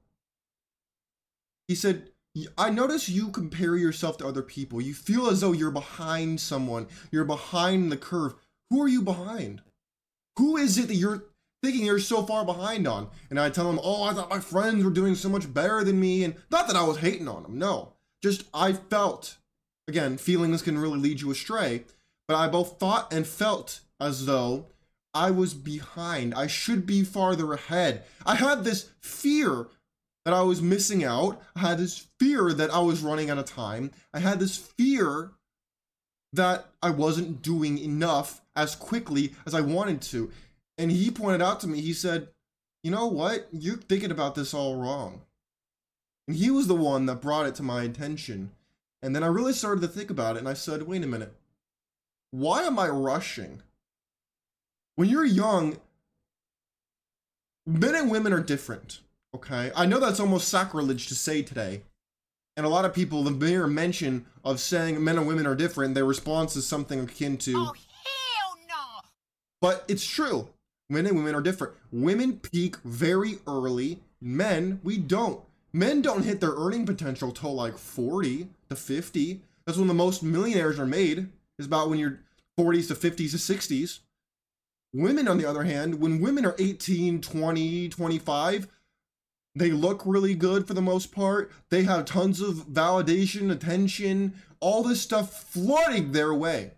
He 1.69 1.75
said, 1.75 2.11
I 2.59 2.71
notice 2.71 3.09
you 3.09 3.31
compare 3.31 3.77
yourself 3.77 4.19
to 4.19 4.27
other 4.27 4.43
people. 4.43 4.81
You 4.81 4.95
feel 4.95 5.29
as 5.29 5.41
though 5.41 5.53
you're 5.53 5.71
behind 5.71 6.41
someone, 6.41 6.87
you're 7.11 7.25
behind 7.25 7.91
the 7.91 7.97
curve. 7.97 8.35
Who 8.71 8.83
are 8.83 8.89
you 8.89 9.03
behind? 9.03 9.63
Who 10.37 10.57
is 10.57 10.77
it 10.77 10.89
that 10.89 10.97
you're 10.97 11.25
thinking 11.63 11.87
you're 11.87 11.99
so 11.99 12.25
far 12.25 12.45
behind 12.45 12.87
on? 12.87 13.09
And 13.31 13.41
I 13.41 13.49
tell 13.49 13.71
him, 13.71 13.81
Oh, 13.83 14.03
I 14.03 14.13
thought 14.13 14.29
my 14.29 14.41
friends 14.41 14.85
were 14.85 14.91
doing 14.91 15.15
so 15.15 15.29
much 15.29 15.53
better 15.53 15.83
than 15.83 15.99
me. 15.99 16.25
And 16.25 16.35
not 16.51 16.67
that 16.67 16.77
I 16.77 16.83
was 16.83 16.99
hating 16.99 17.29
on 17.29 17.43
them, 17.43 17.59
no. 17.59 17.95
Just 18.23 18.45
I 18.53 18.73
felt, 18.75 19.39
again, 19.89 20.19
feelings 20.19 20.63
can 20.63 20.79
really 20.79 20.99
lead 20.99 21.21
you 21.23 21.31
astray, 21.31 21.85
but 22.29 22.37
I 22.37 22.49
both 22.49 22.79
thought 22.79 23.13
and 23.13 23.27
felt 23.27 23.81
as 23.99 24.27
though 24.27 24.67
I 25.15 25.31
was 25.31 25.55
behind. 25.55 26.35
I 26.35 26.49
should 26.49 26.85
be 26.85 27.03
farther 27.03 27.55
ahead. 27.55 28.05
I 28.27 28.35
had 28.35 28.65
this 28.65 28.91
fear 29.01 29.69
that 30.27 30.35
I 30.35 30.43
was 30.43 30.61
missing 30.61 31.05
out. 31.05 31.41
I 31.55 31.61
had 31.61 31.79
this 31.79 32.09
fear 32.19 32.53
that 32.53 32.75
I 32.75 32.81
was 32.81 33.01
running 33.01 33.31
out 33.31 33.39
of 33.39 33.45
time. 33.45 33.93
I 34.13 34.19
had 34.19 34.41
this 34.41 34.57
fear 34.57 35.31
that 36.33 36.67
I 36.83 36.91
wasn't 36.91 37.43
doing 37.43 37.79
enough 37.79 38.43
as 38.57 38.75
quickly 38.75 39.35
as 39.47 39.55
I 39.55 39.61
wanted 39.61 40.03
to. 40.03 40.33
And 40.79 40.91
he 40.91 41.13
pointed 41.13 41.43
out 41.43 41.61
to 41.61 41.69
me, 41.69 41.81
he 41.81 41.93
said, 41.93 42.27
You 42.83 42.91
know 42.91 43.07
what? 43.07 43.47
You're 43.53 43.77
thinking 43.77 44.11
about 44.11 44.35
this 44.35 44.53
all 44.53 44.75
wrong. 44.75 45.21
And 46.27 46.37
he 46.37 46.51
was 46.51 46.67
the 46.67 46.75
one 46.75 47.07
that 47.07 47.23
brought 47.23 47.47
it 47.47 47.55
to 47.55 47.63
my 47.63 47.85
attention. 47.85 48.51
And 49.01 49.15
then 49.15 49.23
I 49.23 49.29
really 49.29 49.53
started 49.53 49.81
to 49.83 49.89
think 49.89 50.11
about 50.11 50.35
it 50.35 50.41
and 50.41 50.49
I 50.49 50.55
said, 50.55 50.89
Wait 50.89 51.05
a 51.05 51.07
minute. 51.07 51.35
Why 52.33 52.65
am 52.65 52.81
I 52.81 52.89
rushing? 52.89 53.63
When 54.97 55.09
you're 55.09 55.25
young, 55.25 55.77
men 57.65 57.95
and 57.95 58.11
women 58.11 58.33
are 58.33 58.43
different 58.43 58.99
Okay, 59.35 59.71
I 59.77 59.87
know 59.87 60.01
that's 60.01 60.21
almost 60.21 60.49
sacrilege 60.49 61.09
to 61.09 61.15
say 61.15 61.43
today. 61.43 61.83
And 62.57 62.65
a 62.65 62.71
lot 62.71 62.87
of 62.87 62.95
people, 62.95 63.23
the 63.23 63.31
mere 63.31 63.67
mention 63.67 64.25
of 64.43 64.61
saying 64.61 65.03
men 65.03 65.19
and 65.19 65.27
women 65.27 65.47
are 65.47 65.55
different, 65.55 65.95
their 65.95 66.07
response 66.07 66.57
is 66.57 66.67
something 66.67 67.01
akin 67.01 67.37
to, 67.39 67.55
Oh, 67.55 67.73
hell 67.75 68.57
no! 68.67 69.09
But 69.61 69.85
it's 69.89 70.07
true. 70.07 70.49
Men 70.89 71.07
and 71.07 71.17
women 71.17 71.35
are 71.35 71.43
different. 71.43 71.75
Women 71.93 72.39
peak 72.39 72.77
very 72.79 73.39
early. 73.47 74.01
Men, 74.21 74.81
we 74.83 74.97
don't. 74.97 75.41
Men 75.73 76.01
don't 76.01 76.23
hit 76.23 76.41
their 76.41 76.55
earning 76.57 76.87
potential 76.87 77.33
till 77.33 77.55
like 77.55 77.77
40 77.77 78.49
to 78.71 78.77
50. 78.77 79.43
That's 79.67 79.77
when 79.77 79.89
the 79.89 79.95
most 79.95 80.23
millionaires 80.23 80.79
are 80.79 80.87
made, 80.87 81.29
is 81.59 81.67
about 81.67 81.91
when 81.91 81.99
you're 81.99 82.21
40s 82.59 82.89
to 82.89 82.95
50s 82.95 83.33
to 83.33 83.37
60s. 83.37 83.99
Women, 84.95 85.29
on 85.29 85.37
the 85.37 85.45
other 85.45 85.65
hand, 85.65 86.01
when 86.01 86.21
women 86.21 86.47
are 86.47 86.55
18, 86.59 87.21
20, 87.21 87.89
25, 87.91 88.69
they 89.57 89.71
look 89.71 90.03
really 90.05 90.35
good 90.35 90.69
for 90.69 90.75
the 90.75 90.83
most 90.83 91.13
part. 91.13 91.51
They 91.71 91.85
have 91.85 92.05
tons 92.05 92.43
of 92.43 92.69
validation, 92.69 93.51
attention, 93.51 94.35
all 94.61 94.83
this 94.83 95.01
stuff 95.01 95.45
flooding 95.45 96.13
their 96.13 96.35
way. 96.35 96.73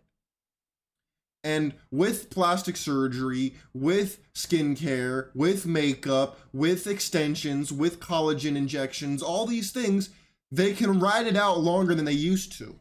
And 1.42 1.74
with 1.90 2.30
plastic 2.30 2.76
surgery, 2.76 3.54
with 3.74 4.20
skincare, 4.32 5.30
with 5.34 5.66
makeup, 5.66 6.38
with 6.52 6.86
extensions, 6.86 7.72
with 7.72 7.98
collagen 7.98 8.56
injections, 8.56 9.22
all 9.22 9.44
these 9.44 9.72
things, 9.72 10.10
they 10.52 10.72
can 10.72 11.00
ride 11.00 11.26
it 11.26 11.36
out 11.36 11.58
longer 11.58 11.96
than 11.96 12.04
they 12.04 12.12
used 12.12 12.52
to. 12.58 12.78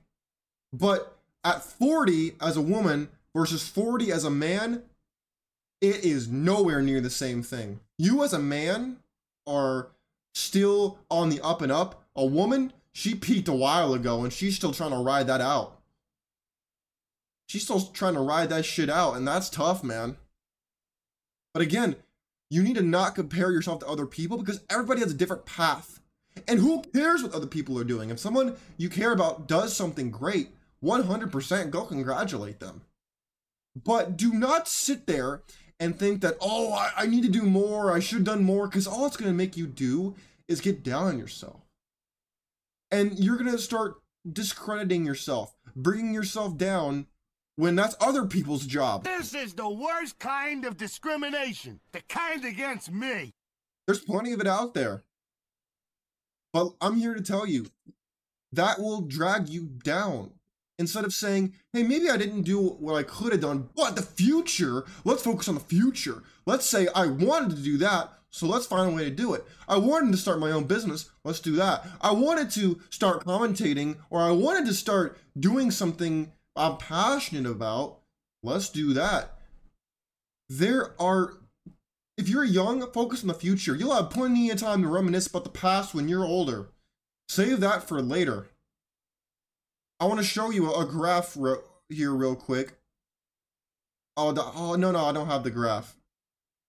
But 0.72 1.18
at 1.44 1.64
40 1.64 2.36
as 2.40 2.56
a 2.56 2.62
woman 2.62 3.10
versus 3.36 3.68
40 3.68 4.12
as 4.12 4.24
a 4.24 4.30
man, 4.30 4.84
it 5.82 6.04
is 6.04 6.28
nowhere 6.28 6.84
near 6.84 7.02
the 7.02 7.10
same 7.10 7.42
thing. 7.42 7.80
You 7.98 8.24
as 8.24 8.34
a 8.34 8.40
man 8.40 8.98
are 9.48 9.90
still 10.36 11.00
on 11.10 11.30
the 11.30 11.42
up 11.42 11.62
and 11.62 11.72
up. 11.72 12.04
A 12.16 12.26
woman, 12.26 12.74
she 12.92 13.16
peaked 13.16 13.48
a 13.48 13.54
while 13.54 13.94
ago 13.94 14.24
and 14.24 14.32
she's 14.32 14.56
still 14.56 14.74
trying 14.74 14.92
to 14.92 14.98
ride 14.98 15.28
that 15.28 15.42
out. 15.42 15.78
She's 17.48 17.64
still 17.64 17.82
trying 17.82 18.16
to 18.16 18.20
ride 18.20 18.50
that 18.50 18.66
shit 18.66 18.90
out, 18.90 19.16
and 19.16 19.26
that's 19.26 19.50
tough, 19.50 19.82
man. 19.82 20.18
But 21.54 21.64
again, 21.64 21.96
you 22.50 22.62
need 22.62 22.76
to 22.76 22.82
not 22.82 23.16
compare 23.16 23.52
yourself 23.52 23.80
to 23.80 23.88
other 23.88 24.06
people 24.06 24.38
because 24.38 24.62
everybody 24.70 25.00
has 25.00 25.12
a 25.12 25.16
different 25.16 25.46
path. 25.46 26.02
And 26.48 26.60
who 26.60 26.82
cares 26.94 27.24
what 27.24 27.34
other 27.34 27.48
people 27.48 27.80
are 27.80 27.86
doing? 27.86 28.10
If 28.10 28.20
someone 28.20 28.58
you 28.78 28.90
care 28.90 29.12
about 29.12 29.48
does 29.48 29.76
something 29.76 30.12
great, 30.12 30.50
100% 30.84 31.72
go 31.72 31.86
congratulate 31.86 32.60
them. 32.60 32.82
But 33.76 34.18
do 34.18 34.34
not 34.34 34.68
sit 34.68 35.08
there 35.08 35.42
and 35.80 35.98
think 35.98 36.22
that, 36.22 36.38
oh, 36.42 36.74
I, 36.74 36.92
I 36.98 37.06
need 37.06 37.24
to 37.24 37.30
do 37.30 37.44
more, 37.44 37.94
I 37.94 38.00
should 38.00 38.20
have 38.20 38.26
done 38.26 38.44
more, 38.44 38.68
because 38.68 38.88
all 38.88 39.06
it's 39.06 39.18
going 39.18 39.32
to 39.32 39.38
make 39.38 39.56
you 39.56 39.68
do 39.68 40.16
is 40.48 40.62
get 40.62 40.84
down 40.84 41.06
on 41.08 41.20
yourself. 41.20 41.62
And 42.90 43.20
you're 43.20 43.38
going 43.38 43.52
to 43.52 43.60
start 43.60 43.96
discrediting 44.32 45.06
yourself, 45.06 45.56
bringing 45.76 46.14
yourself 46.14 46.58
down 46.58 47.08
when 47.56 47.76
that's 47.76 47.96
other 48.00 48.26
people's 48.26 48.66
job. 48.66 49.04
This 49.04 49.34
is 49.34 49.54
the 49.54 49.70
worst 49.70 50.20
kind 50.20 50.66
of 50.66 50.78
discrimination, 50.78 51.80
the 51.92 52.02
kind 52.08 52.46
against 52.46 52.92
me. 52.92 53.34
There's 53.86 54.00
plenty 54.00 54.32
of 54.32 54.40
it 54.40 54.48
out 54.48 54.74
there. 54.74 55.04
But 56.54 56.74
I'm 56.82 56.98
here 56.98 57.14
to 57.14 57.22
tell 57.22 57.46
you 57.46 57.68
that 58.52 58.80
will 58.80 59.02
drag 59.02 59.50
you 59.50 59.64
down 59.84 60.32
instead 60.80 61.06
of 61.06 61.14
saying, 61.14 61.54
hey, 61.74 61.84
maybe 61.84 62.10
I 62.10 62.18
didn't 62.18 62.44
do 62.44 62.60
what 62.60 62.96
I 62.96 63.04
could 63.04 63.32
have 63.32 63.42
done, 63.42 63.70
but 63.76 63.96
the 63.96 64.02
future, 64.02 64.86
let's 65.04 65.24
focus 65.24 65.48
on 65.48 65.56
the 65.56 65.62
future. 65.62 66.24
Let's 66.46 66.66
say 66.66 66.88
I 66.96 67.08
wanted 67.08 67.56
to 67.56 67.62
do 67.62 67.78
that, 67.78 68.14
so 68.30 68.46
let's 68.48 68.68
find 68.68 68.92
a 68.92 68.96
way 68.96 69.06
to 69.06 69.10
do 69.10 69.34
it. 69.34 69.46
I 69.68 69.78
wanted 69.78 70.12
to 70.12 70.18
start 70.18 70.40
my 70.40 70.52
own 70.52 70.66
business, 70.66 71.10
let's 71.24 71.40
do 71.40 71.56
that. 71.56 71.86
I 72.02 72.12
wanted 72.12 72.52
to 72.52 72.80
start 72.90 73.26
commentating, 73.26 73.98
or 74.10 74.22
I 74.22 74.32
wanted 74.32 74.66
to 74.68 74.74
start 74.74 75.18
doing 75.40 75.72
something 75.72 76.32
I'm 76.56 76.78
passionate 76.78 77.50
about, 77.50 78.00
let's 78.44 78.70
do 78.70 78.94
that. 78.94 79.40
There 80.50 81.00
are, 81.02 81.34
if 82.18 82.30
you're 82.30 82.44
young, 82.44 82.90
focus 82.92 83.22
on 83.22 83.28
the 83.28 83.34
future. 83.34 83.76
You'll 83.76 83.96
have 83.96 84.10
plenty 84.10 84.50
of 84.50 84.60
time 84.60 84.82
to 84.82 84.88
reminisce 84.88 85.28
about 85.28 85.44
the 85.44 85.50
past 85.50 85.94
when 85.94 86.08
you're 86.08 86.26
older. 86.26 86.70
Save 87.30 87.60
that 87.60 87.88
for 87.88 88.02
later. 88.02 88.48
I 90.00 90.06
want 90.06 90.20
to 90.20 90.26
show 90.26 90.52
you 90.52 90.74
a 90.74 90.86
graph 90.86 91.36
re- 91.36 91.58
here 91.90 92.14
real 92.14 92.36
quick. 92.36 92.78
Oh, 94.16 94.32
the, 94.32 94.44
oh, 94.44 94.76
no, 94.76 94.92
no, 94.92 95.06
I 95.06 95.12
don't 95.12 95.28
have 95.28 95.44
the 95.44 95.52
graph. 95.52 95.96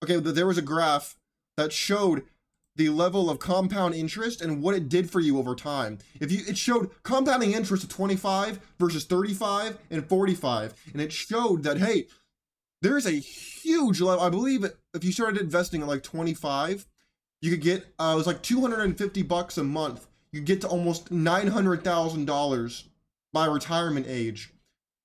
Okay, 0.03 0.17
there 0.17 0.47
was 0.47 0.57
a 0.57 0.63
graph 0.63 1.17
that 1.57 1.73
showed 1.73 2.23
the 2.75 2.89
level 2.89 3.29
of 3.29 3.39
compound 3.39 3.93
interest 3.93 4.41
and 4.41 4.63
what 4.63 4.73
it 4.73 4.87
did 4.87 5.09
for 5.09 5.19
you 5.19 5.37
over 5.37 5.53
time. 5.53 5.97
If 6.21 6.31
you 6.31 6.43
it 6.47 6.57
showed 6.57 6.91
compounding 7.03 7.51
interest 7.51 7.83
of 7.83 7.89
25 7.89 8.59
versus 8.79 9.03
35 9.03 9.77
and 9.91 10.07
45 10.07 10.73
and 10.93 11.01
it 11.01 11.11
showed 11.11 11.63
that 11.63 11.79
hey, 11.79 12.07
there's 12.81 13.05
a 13.05 13.11
huge 13.11 13.99
level. 13.99 14.23
I 14.23 14.29
believe 14.29 14.65
if 14.93 15.03
you 15.03 15.11
started 15.11 15.41
investing 15.41 15.81
at 15.81 15.89
like 15.89 16.03
25, 16.03 16.87
you 17.41 17.51
could 17.51 17.61
get 17.61 17.85
uh, 17.99 18.11
it 18.13 18.17
was 18.17 18.27
like 18.27 18.41
250 18.41 19.23
bucks 19.23 19.57
a 19.57 19.63
month. 19.63 20.07
You 20.31 20.39
get 20.39 20.61
to 20.61 20.67
almost 20.69 21.11
$900,000 21.11 22.83
by 23.33 23.45
retirement 23.45 24.05
age. 24.07 24.51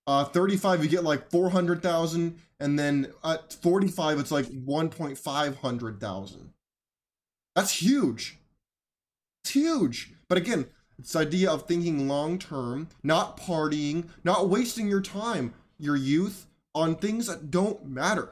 Uh, 0.06 0.24
35 0.24 0.84
you 0.84 0.90
get 0.90 1.04
like 1.04 1.30
400,000 1.30 2.38
and 2.60 2.78
then 2.78 3.12
at 3.24 3.52
45 3.54 4.18
it's 4.18 4.30
like 4.30 4.46
1.5 4.46 5.56
hundred 5.56 6.00
thousand. 6.00 6.52
That's 7.54 7.80
huge. 7.80 8.38
It's 9.44 9.52
huge. 9.54 10.12
But 10.28 10.38
again, 10.38 10.66
it's 10.98 11.12
the 11.12 11.20
idea 11.20 11.50
of 11.50 11.66
thinking 11.66 12.08
long 12.08 12.38
term, 12.38 12.88
not 13.02 13.36
partying, 13.38 14.08
not 14.22 14.48
wasting 14.48 14.88
your 14.88 15.00
time, 15.00 15.54
your 15.78 15.96
youth 15.96 16.46
on 16.74 16.96
things 16.96 17.26
that 17.26 17.50
don't 17.50 17.86
matter. 17.86 18.30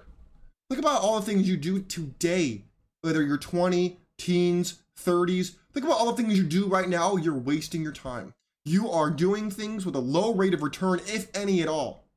Think 0.68 0.80
about 0.80 1.02
all 1.02 1.20
the 1.20 1.26
things 1.26 1.48
you 1.48 1.56
do 1.56 1.80
today, 1.80 2.64
whether 3.02 3.22
you're 3.22 3.38
20, 3.38 3.98
teens, 4.18 4.82
30s. 4.98 5.56
Think 5.72 5.86
about 5.86 5.98
all 5.98 6.12
the 6.12 6.22
things 6.22 6.36
you 6.36 6.44
do 6.44 6.66
right 6.66 6.88
now, 6.88 7.16
you're 7.16 7.34
wasting 7.34 7.82
your 7.82 7.92
time 7.92 8.34
you 8.64 8.90
are 8.90 9.10
doing 9.10 9.50
things 9.50 9.84
with 9.84 9.94
a 9.94 10.00
low 10.00 10.32
rate 10.32 10.54
of 10.54 10.62
return, 10.62 11.00
if 11.06 11.34
any 11.36 11.62
at 11.62 11.68
all. 11.68 12.08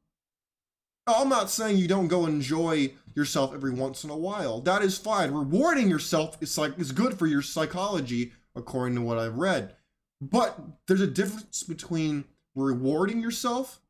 Now, 1.08 1.16
I'm 1.22 1.30
not 1.30 1.50
saying 1.50 1.78
you 1.78 1.88
don't 1.88 2.08
go 2.08 2.26
enjoy 2.26 2.94
yourself 3.14 3.54
every 3.54 3.72
once 3.72 4.04
in 4.04 4.10
a 4.10 4.18
while. 4.18 4.60
That 4.62 4.82
is 4.82 4.98
fine. 4.98 5.32
Rewarding 5.32 5.90
yourself 5.90 6.38
is 6.42 6.58
like 6.58 6.78
is 6.80 6.92
good 6.92 7.18
for 7.18 7.28
your 7.28 7.42
psychology, 7.42 8.34
according 8.56 8.96
to 8.96 9.02
what 9.02 9.20
I've 9.20 9.38
read. 9.38 9.76
But 10.22 10.60
there's 10.88 11.02
a 11.02 11.08
difference 11.08 11.64
between 11.64 12.26
rewarding 12.56 13.22
yourself 13.22 13.82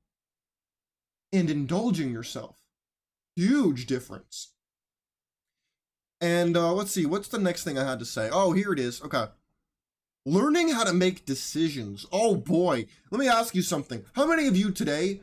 and 1.32 1.50
indulging 1.50 2.12
yourself. 2.12 2.62
Huge 3.36 3.86
difference. 3.86 4.52
And 6.22 6.56
uh, 6.58 6.74
let's 6.74 6.92
see, 6.92 7.06
what's 7.06 7.28
the 7.28 7.38
next 7.38 7.64
thing 7.64 7.78
I 7.78 7.88
had 7.88 8.00
to 8.00 8.06
say? 8.06 8.30
Oh, 8.32 8.54
here 8.54 8.74
it 8.74 8.80
is. 8.80 9.02
Okay. 9.02 9.26
Learning 10.28 10.70
how 10.70 10.84
to 10.84 10.94
make 10.94 11.26
decisions. 11.26 12.08
Oh 12.12 12.36
boy. 12.36 12.88
Let 13.12 13.20
me 13.20 13.28
ask 13.28 13.54
you 13.54 13.62
something. 13.62 14.04
How 14.14 14.26
many 14.26 14.48
of 14.48 14.58
you 14.58 14.72
today 14.72 15.22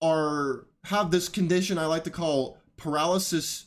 are 0.00 0.64
have 0.84 1.10
this 1.10 1.28
condition 1.28 1.76
I 1.76 1.84
like 1.84 2.04
to 2.04 2.10
call 2.10 2.56
paralysis 2.78 3.66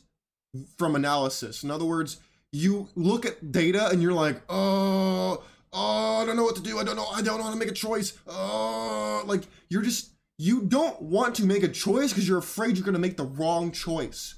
from 0.76 0.96
analysis? 0.96 1.62
In 1.62 1.70
other 1.70 1.84
words, 1.84 2.18
you 2.50 2.88
look 2.96 3.24
at 3.24 3.52
data 3.52 3.90
and 3.90 4.02
you're 4.02 4.12
like, 4.12 4.42
"Oh, 4.48 5.44
oh, 5.72 6.22
I 6.22 6.26
don't 6.26 6.36
know 6.36 6.42
what 6.42 6.56
to 6.56 6.62
do. 6.62 6.80
I 6.80 6.84
don't 6.84 6.96
know. 6.96 7.06
I 7.06 7.22
don't 7.22 7.38
know 7.38 7.44
how 7.44 7.52
to 7.52 7.56
make 7.56 7.70
a 7.70 7.72
choice." 7.72 8.14
Oh, 8.26 9.22
like 9.24 9.44
you're 9.68 9.82
just 9.82 10.10
you 10.36 10.62
don't 10.62 11.00
want 11.00 11.36
to 11.36 11.46
make 11.46 11.62
a 11.62 11.68
choice 11.68 12.10
because 12.10 12.26
you're 12.26 12.38
afraid 12.38 12.76
you're 12.76 12.84
going 12.84 12.94
to 12.94 12.98
make 12.98 13.16
the 13.16 13.22
wrong 13.22 13.70
choice. 13.70 14.34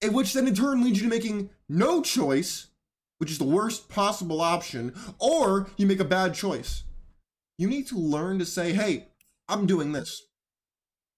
And 0.00 0.14
which 0.14 0.32
then 0.32 0.46
in 0.46 0.54
turn 0.54 0.84
leads 0.84 0.98
you 1.02 1.08
to 1.08 1.14
making 1.14 1.50
no 1.68 2.02
choice 2.02 2.67
which 3.18 3.30
is 3.30 3.38
the 3.38 3.44
worst 3.44 3.88
possible 3.88 4.40
option, 4.40 4.94
or 5.18 5.68
you 5.76 5.86
make 5.86 6.00
a 6.00 6.04
bad 6.04 6.34
choice. 6.34 6.84
You 7.58 7.68
need 7.68 7.86
to 7.88 7.98
learn 7.98 8.38
to 8.38 8.46
say, 8.46 8.72
hey, 8.72 9.08
I'm 9.48 9.66
doing 9.66 9.92
this. 9.92 10.22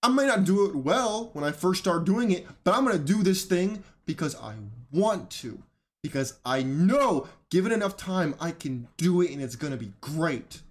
I 0.03 0.09
may 0.09 0.27
not 0.27 0.45
do 0.45 0.67
it 0.67 0.75
well 0.75 1.31
when 1.35 1.45
I 1.45 1.53
first 1.53 1.81
start 1.81 2.05
doing 2.05 2.31
it, 2.31 2.47
but 2.65 2.75
I'm 2.75 2.85
going 2.85 2.97
to 2.97 3.05
do 3.05 3.23
this 3.23 3.45
thing 3.45 3.85
because 4.07 4.35
I 4.37 4.55
want 4.91 5.31
to. 5.31 5.63
Because 6.03 6.39
I 6.47 6.63
know, 6.63 7.29
given 7.51 7.73
enough 7.73 7.99
time, 7.99 8.35
I 8.41 8.53
can 8.53 8.89
do 8.97 9.21
it 9.21 9.31
and 9.31 9.43
it's 9.43 9.57
going 9.57 9.73
to 9.73 9.77
be 9.77 9.93
great. 10.01 10.63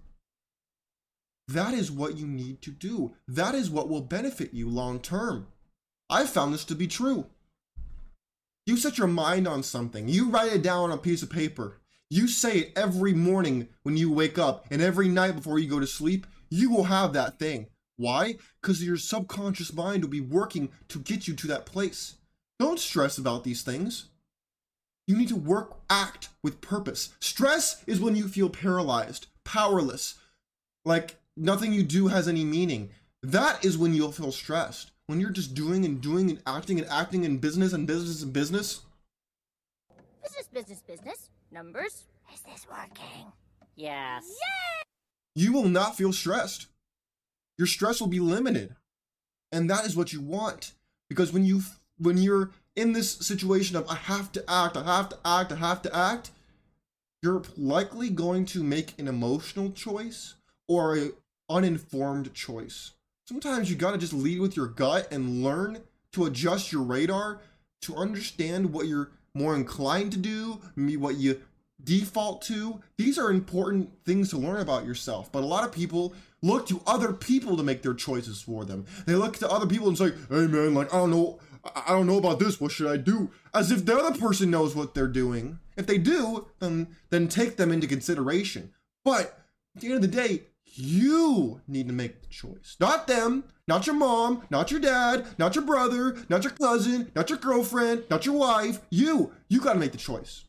That 1.46 1.72
is 1.74 1.90
what 1.90 2.16
you 2.16 2.26
need 2.26 2.62
to 2.62 2.70
do. 2.70 3.12
That 3.28 3.54
is 3.54 3.70
what 3.70 3.88
will 3.88 4.00
benefit 4.00 4.52
you 4.52 4.68
long 4.68 4.98
term. 4.98 5.46
I 6.08 6.26
found 6.26 6.52
this 6.52 6.64
to 6.66 6.74
be 6.74 6.88
true. 6.88 7.26
You 8.70 8.76
set 8.76 8.98
your 8.98 9.08
mind 9.08 9.48
on 9.48 9.64
something, 9.64 10.06
you 10.06 10.30
write 10.30 10.52
it 10.52 10.62
down 10.62 10.84
on 10.84 10.92
a 10.92 10.96
piece 10.96 11.24
of 11.24 11.28
paper. 11.28 11.80
You 12.08 12.28
say 12.28 12.58
it 12.58 12.72
every 12.76 13.12
morning 13.12 13.66
when 13.82 13.96
you 13.96 14.12
wake 14.12 14.38
up 14.38 14.64
and 14.70 14.80
every 14.80 15.08
night 15.08 15.34
before 15.34 15.58
you 15.58 15.68
go 15.68 15.80
to 15.80 15.88
sleep, 15.88 16.24
you 16.50 16.70
will 16.70 16.84
have 16.84 17.12
that 17.12 17.40
thing. 17.40 17.66
Why? 17.96 18.36
Because 18.62 18.80
your 18.80 18.96
subconscious 18.96 19.72
mind 19.72 20.04
will 20.04 20.10
be 20.10 20.20
working 20.20 20.68
to 20.86 21.00
get 21.00 21.26
you 21.26 21.34
to 21.34 21.48
that 21.48 21.66
place. 21.66 22.14
Don't 22.60 22.78
stress 22.78 23.18
about 23.18 23.42
these 23.42 23.62
things. 23.62 24.06
You 25.08 25.16
need 25.16 25.30
to 25.30 25.36
work, 25.36 25.80
act 25.90 26.28
with 26.44 26.60
purpose. 26.60 27.12
Stress 27.18 27.82
is 27.88 27.98
when 27.98 28.14
you 28.14 28.28
feel 28.28 28.48
paralyzed, 28.48 29.26
powerless, 29.44 30.14
like 30.84 31.16
nothing 31.36 31.72
you 31.72 31.82
do 31.82 32.06
has 32.06 32.28
any 32.28 32.44
meaning. 32.44 32.90
That 33.20 33.64
is 33.64 33.76
when 33.76 33.94
you'll 33.94 34.12
feel 34.12 34.30
stressed. 34.30 34.92
When 35.10 35.20
you're 35.20 35.30
just 35.30 35.54
doing 35.54 35.84
and 35.84 36.00
doing 36.00 36.30
and 36.30 36.40
acting 36.46 36.78
and 36.78 36.88
acting 36.88 37.24
in 37.24 37.38
business 37.38 37.72
and 37.72 37.84
business 37.84 38.22
and 38.22 38.32
business? 38.32 38.82
Business, 40.22 40.46
business, 40.46 40.82
business. 40.86 41.30
Numbers. 41.50 42.04
Is 42.32 42.40
this 42.42 42.64
working? 42.70 43.32
Yes. 43.74 44.24
You 45.34 45.52
will 45.52 45.68
not 45.68 45.96
feel 45.96 46.12
stressed. 46.12 46.68
Your 47.58 47.66
stress 47.66 48.00
will 48.00 48.06
be 48.06 48.20
limited. 48.20 48.76
And 49.50 49.68
that 49.68 49.84
is 49.84 49.96
what 49.96 50.12
you 50.12 50.20
want. 50.20 50.74
Because 51.08 51.32
when 51.32 51.44
you 51.44 51.62
when 51.98 52.16
you're 52.16 52.50
in 52.76 52.92
this 52.92 53.10
situation 53.10 53.74
of 53.74 53.88
I 53.88 53.96
have 53.96 54.30
to 54.32 54.44
act, 54.48 54.76
I 54.76 54.84
have 54.84 55.08
to 55.08 55.18
act, 55.24 55.50
I 55.50 55.56
have 55.56 55.82
to 55.82 55.96
act, 55.96 56.30
you're 57.20 57.42
likely 57.56 58.10
going 58.10 58.44
to 58.46 58.62
make 58.62 58.96
an 58.96 59.08
emotional 59.08 59.72
choice 59.72 60.36
or 60.68 60.96
a 60.96 61.10
uninformed 61.48 62.32
choice. 62.32 62.92
Sometimes 63.30 63.70
you 63.70 63.76
got 63.76 63.92
to 63.92 63.96
just 63.96 64.12
lead 64.12 64.40
with 64.40 64.56
your 64.56 64.66
gut 64.66 65.06
and 65.12 65.44
learn 65.44 65.78
to 66.14 66.24
adjust 66.24 66.72
your 66.72 66.82
radar 66.82 67.40
to 67.82 67.94
understand 67.94 68.72
what 68.72 68.88
you're 68.88 69.12
more 69.34 69.54
inclined 69.54 70.10
to 70.10 70.18
do, 70.18 70.60
what 70.98 71.14
you 71.14 71.40
default 71.84 72.42
to. 72.42 72.80
These 72.98 73.20
are 73.20 73.30
important 73.30 73.90
things 74.04 74.30
to 74.30 74.36
learn 74.36 74.60
about 74.60 74.84
yourself. 74.84 75.30
But 75.30 75.44
a 75.44 75.46
lot 75.46 75.62
of 75.62 75.70
people 75.70 76.12
look 76.42 76.66
to 76.66 76.82
other 76.88 77.12
people 77.12 77.56
to 77.56 77.62
make 77.62 77.82
their 77.82 77.94
choices 77.94 78.42
for 78.42 78.64
them. 78.64 78.84
They 79.06 79.14
look 79.14 79.36
to 79.36 79.48
other 79.48 79.68
people 79.68 79.86
and 79.86 79.96
say, 79.96 80.12
"Hey 80.28 80.48
man, 80.48 80.74
like 80.74 80.92
I 80.92 80.96
don't 80.96 81.12
know, 81.12 81.38
I 81.62 81.90
don't 81.90 82.08
know 82.08 82.18
about 82.18 82.40
this. 82.40 82.60
What 82.60 82.72
should 82.72 82.88
I 82.88 82.96
do?" 82.96 83.30
As 83.54 83.70
if 83.70 83.86
the 83.86 83.96
other 83.96 84.18
person 84.18 84.50
knows 84.50 84.74
what 84.74 84.92
they're 84.92 85.06
doing. 85.06 85.60
If 85.76 85.86
they 85.86 85.98
do, 85.98 86.48
then 86.58 86.96
then 87.10 87.28
take 87.28 87.58
them 87.58 87.70
into 87.70 87.86
consideration. 87.86 88.72
But 89.04 89.38
at 89.76 89.82
the 89.82 89.86
end 89.86 89.96
of 89.96 90.02
the 90.02 90.08
day, 90.08 90.46
you 90.74 91.60
need 91.66 91.88
to 91.88 91.92
make 91.92 92.22
the 92.22 92.28
choice. 92.28 92.76
Not 92.80 93.06
them, 93.06 93.44
not 93.66 93.86
your 93.86 93.96
mom, 93.96 94.42
not 94.50 94.70
your 94.70 94.80
dad, 94.80 95.26
not 95.38 95.54
your 95.54 95.64
brother, 95.64 96.16
not 96.28 96.44
your 96.44 96.52
cousin, 96.52 97.10
not 97.14 97.28
your 97.28 97.38
girlfriend, 97.38 98.04
not 98.10 98.26
your 98.26 98.36
wife. 98.36 98.80
You, 98.90 99.32
you 99.48 99.60
got 99.60 99.74
to 99.74 99.78
make 99.78 99.92
the 99.92 99.98
choice. 99.98 100.44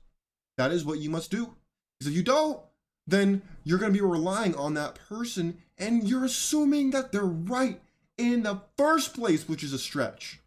That 0.58 0.72
is 0.72 0.86
what 0.86 1.00
you 1.00 1.10
must 1.10 1.32
do. 1.32 1.56
Because 2.00 2.12
if 2.12 2.18
you 2.18 2.24
don't, 2.24 2.60
then 3.08 3.42
you're 3.64 3.80
going 3.80 3.92
to 3.92 3.98
be 4.00 4.06
relying 4.06 4.56
on 4.56 4.74
that 4.76 4.96
person 4.96 5.58
and 5.78 6.08
you're 6.08 6.26
assuming 6.26 6.92
that 6.92 7.12
they're 7.12 7.24
right 7.24 7.82
in 8.18 8.44
the 8.44 8.62
first 8.78 9.14
place, 9.14 9.48
which 9.48 9.64
is 9.64 9.74
a 9.74 9.80
stretch. 9.80 10.40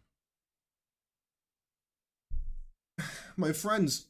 My 3.37 3.51
friends, 3.51 4.07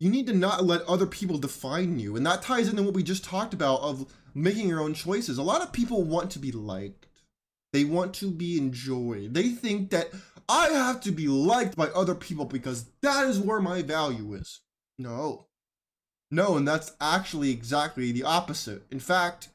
you 0.00 0.10
need 0.10 0.26
to 0.26 0.32
not 0.32 0.64
let 0.64 0.82
other 0.82 1.06
people 1.06 1.38
define 1.38 2.00
you. 2.00 2.16
And 2.16 2.26
that 2.26 2.42
ties 2.42 2.68
into 2.68 2.82
what 2.82 2.94
we 2.94 3.04
just 3.04 3.22
talked 3.22 3.54
about 3.54 3.80
of 3.82 4.12
making 4.34 4.68
your 4.68 4.80
own 4.80 4.94
choices. 4.94 5.38
A 5.38 5.42
lot 5.42 5.62
of 5.62 5.72
people 5.72 6.02
want 6.02 6.30
to 6.32 6.38
be 6.38 6.52
liked, 6.52 7.06
they 7.72 7.84
want 7.84 8.14
to 8.14 8.30
be 8.30 8.58
enjoyed. 8.58 9.34
They 9.34 9.48
think 9.48 9.90
that 9.90 10.10
I 10.48 10.68
have 10.68 11.00
to 11.02 11.12
be 11.12 11.28
liked 11.28 11.76
by 11.76 11.86
other 11.88 12.14
people 12.14 12.44
because 12.44 12.86
that 13.00 13.26
is 13.26 13.38
where 13.38 13.60
my 13.60 13.82
value 13.82 14.34
is. 14.34 14.60
No. 14.98 15.46
No, 16.30 16.56
and 16.56 16.66
that's 16.66 16.92
actually 17.00 17.50
exactly 17.50 18.12
the 18.12 18.24
opposite. 18.24 18.84
In 18.90 19.00
fact, 19.00 19.48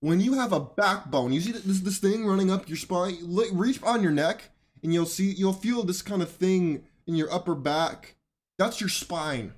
when 0.00 0.20
you 0.20 0.34
have 0.34 0.52
a 0.52 0.60
backbone, 0.60 1.32
you 1.32 1.40
see 1.40 1.52
this 1.52 1.80
this 1.80 1.98
thing 1.98 2.26
running 2.26 2.50
up 2.50 2.68
your 2.68 2.76
spine. 2.76 3.16
you 3.20 3.48
Reach 3.52 3.82
on 3.82 4.02
your 4.02 4.12
neck, 4.12 4.50
and 4.82 4.92
you'll 4.92 5.06
see 5.06 5.30
you'll 5.30 5.52
feel 5.52 5.82
this 5.82 6.02
kind 6.02 6.22
of 6.22 6.30
thing 6.30 6.84
in 7.06 7.14
your 7.14 7.32
upper 7.32 7.54
back. 7.54 8.16
That's 8.58 8.80
your 8.80 8.88
spine. 8.88 9.52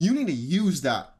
You 0.00 0.12
need 0.12 0.28
to 0.28 0.32
use 0.32 0.82
that. 0.82 1.16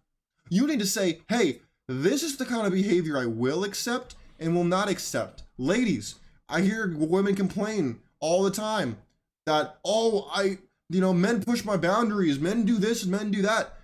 You 0.50 0.66
need 0.66 0.78
to 0.78 0.86
say, 0.86 1.22
"Hey, 1.28 1.60
this 1.88 2.22
is 2.22 2.36
the 2.36 2.44
kind 2.44 2.66
of 2.66 2.72
behavior 2.72 3.18
I 3.18 3.26
will 3.26 3.64
accept 3.64 4.14
and 4.38 4.54
will 4.54 4.64
not 4.64 4.88
accept." 4.88 5.42
Ladies, 5.56 6.16
I 6.48 6.60
hear 6.60 6.94
women 6.96 7.34
complain 7.34 8.00
all 8.20 8.42
the 8.42 8.50
time 8.50 8.98
that, 9.46 9.78
"Oh, 9.84 10.28
I, 10.32 10.58
you 10.88 11.00
know, 11.00 11.12
men 11.12 11.42
push 11.42 11.64
my 11.64 11.76
boundaries. 11.76 12.38
Men 12.38 12.64
do 12.64 12.76
this 12.78 13.04
men 13.04 13.30
do 13.30 13.42
that." 13.42 13.80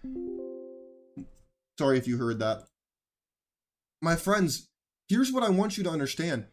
Sorry 1.79 1.99
if 1.99 2.07
you 2.07 2.19
heard 2.19 2.39
that. 2.39 2.69
My 4.01 4.17
friends, 4.17 4.69
here's 5.09 5.33
what 5.33 5.43
I 5.43 5.49
want 5.49 5.77
you 5.77 5.85
to 5.85 5.91
understand. 5.91 6.47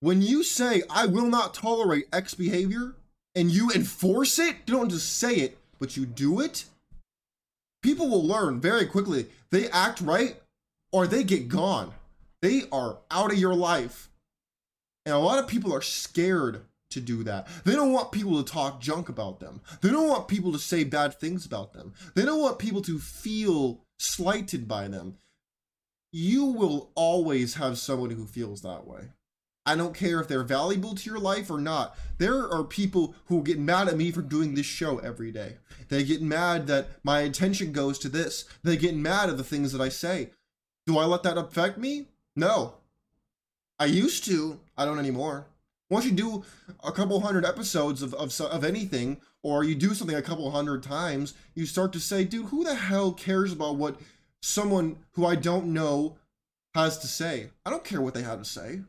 When 0.00 0.22
you 0.22 0.44
say, 0.44 0.82
I 0.88 1.06
will 1.06 1.26
not 1.26 1.54
tolerate 1.54 2.06
X 2.12 2.34
behavior, 2.34 2.94
and 3.34 3.50
you 3.50 3.70
enforce 3.70 4.38
it, 4.38 4.56
you 4.66 4.74
don't 4.74 4.90
just 4.90 5.18
say 5.18 5.36
it, 5.36 5.58
but 5.78 5.96
you 5.96 6.06
do 6.06 6.40
it, 6.40 6.66
people 7.82 8.08
will 8.08 8.24
learn 8.24 8.60
very 8.60 8.86
quickly. 8.86 9.26
They 9.50 9.68
act 9.70 10.00
right 10.00 10.40
or 10.92 11.06
they 11.06 11.24
get 11.24 11.48
gone. 11.48 11.92
They 12.42 12.62
are 12.70 12.98
out 13.10 13.32
of 13.32 13.38
your 13.38 13.54
life. 13.54 14.10
And 15.04 15.14
a 15.14 15.18
lot 15.18 15.38
of 15.38 15.48
people 15.48 15.74
are 15.74 15.82
scared 15.82 16.62
to 16.90 17.00
do 17.00 17.22
that. 17.24 17.48
They 17.64 17.74
don't 17.74 17.92
want 17.92 18.12
people 18.12 18.42
to 18.42 18.50
talk 18.50 18.80
junk 18.80 19.08
about 19.08 19.40
them. 19.40 19.60
They 19.82 19.90
don't 19.90 20.08
want 20.08 20.28
people 20.28 20.52
to 20.52 20.58
say 20.58 20.84
bad 20.84 21.14
things 21.14 21.44
about 21.44 21.72
them. 21.72 21.94
They 22.14 22.24
don't 22.24 22.40
want 22.40 22.58
people 22.58 22.82
to 22.82 22.98
feel 22.98 23.84
slighted 23.98 24.66
by 24.68 24.88
them. 24.88 25.18
You 26.12 26.46
will 26.46 26.90
always 26.94 27.54
have 27.54 27.78
somebody 27.78 28.14
who 28.14 28.26
feels 28.26 28.62
that 28.62 28.86
way. 28.86 29.10
I 29.66 29.76
don't 29.76 29.94
care 29.94 30.18
if 30.18 30.28
they're 30.28 30.44
valuable 30.44 30.94
to 30.94 31.10
your 31.10 31.18
life 31.18 31.50
or 31.50 31.60
not. 31.60 31.94
There 32.16 32.50
are 32.50 32.64
people 32.64 33.14
who 33.26 33.42
get 33.42 33.58
mad 33.58 33.88
at 33.88 33.98
me 33.98 34.10
for 34.10 34.22
doing 34.22 34.54
this 34.54 34.64
show 34.64 34.98
every 34.98 35.30
day. 35.30 35.58
They 35.90 36.04
get 36.04 36.22
mad 36.22 36.66
that 36.68 36.88
my 37.04 37.20
attention 37.20 37.72
goes 37.72 37.98
to 37.98 38.08
this. 38.08 38.46
They 38.64 38.78
get 38.78 38.94
mad 38.94 39.28
at 39.28 39.36
the 39.36 39.44
things 39.44 39.72
that 39.72 39.82
I 39.82 39.90
say. 39.90 40.30
Do 40.88 40.96
I 40.96 41.04
let 41.04 41.22
that 41.24 41.36
affect 41.36 41.76
me? 41.76 42.06
No. 42.34 42.72
I 43.78 43.84
used 43.84 44.24
to. 44.24 44.58
I 44.74 44.86
don't 44.86 44.98
anymore. 44.98 45.44
Once 45.90 46.06
you 46.06 46.12
do 46.12 46.42
a 46.82 46.90
couple 46.90 47.20
hundred 47.20 47.44
episodes 47.44 48.00
of, 48.00 48.14
of, 48.14 48.40
of 48.40 48.64
anything, 48.64 49.20
or 49.42 49.62
you 49.62 49.74
do 49.74 49.92
something 49.92 50.16
a 50.16 50.22
couple 50.22 50.50
hundred 50.50 50.82
times, 50.82 51.34
you 51.54 51.66
start 51.66 51.92
to 51.92 52.00
say, 52.00 52.24
dude, 52.24 52.46
who 52.46 52.64
the 52.64 52.74
hell 52.74 53.12
cares 53.12 53.52
about 53.52 53.76
what 53.76 54.00
someone 54.40 54.96
who 55.12 55.26
I 55.26 55.34
don't 55.34 55.74
know 55.74 56.16
has 56.74 56.98
to 57.00 57.06
say? 57.06 57.50
I 57.66 57.70
don't 57.70 57.84
care 57.84 58.00
what 58.00 58.14
they 58.14 58.22
have 58.22 58.38
to 58.38 58.46
say. 58.46 58.80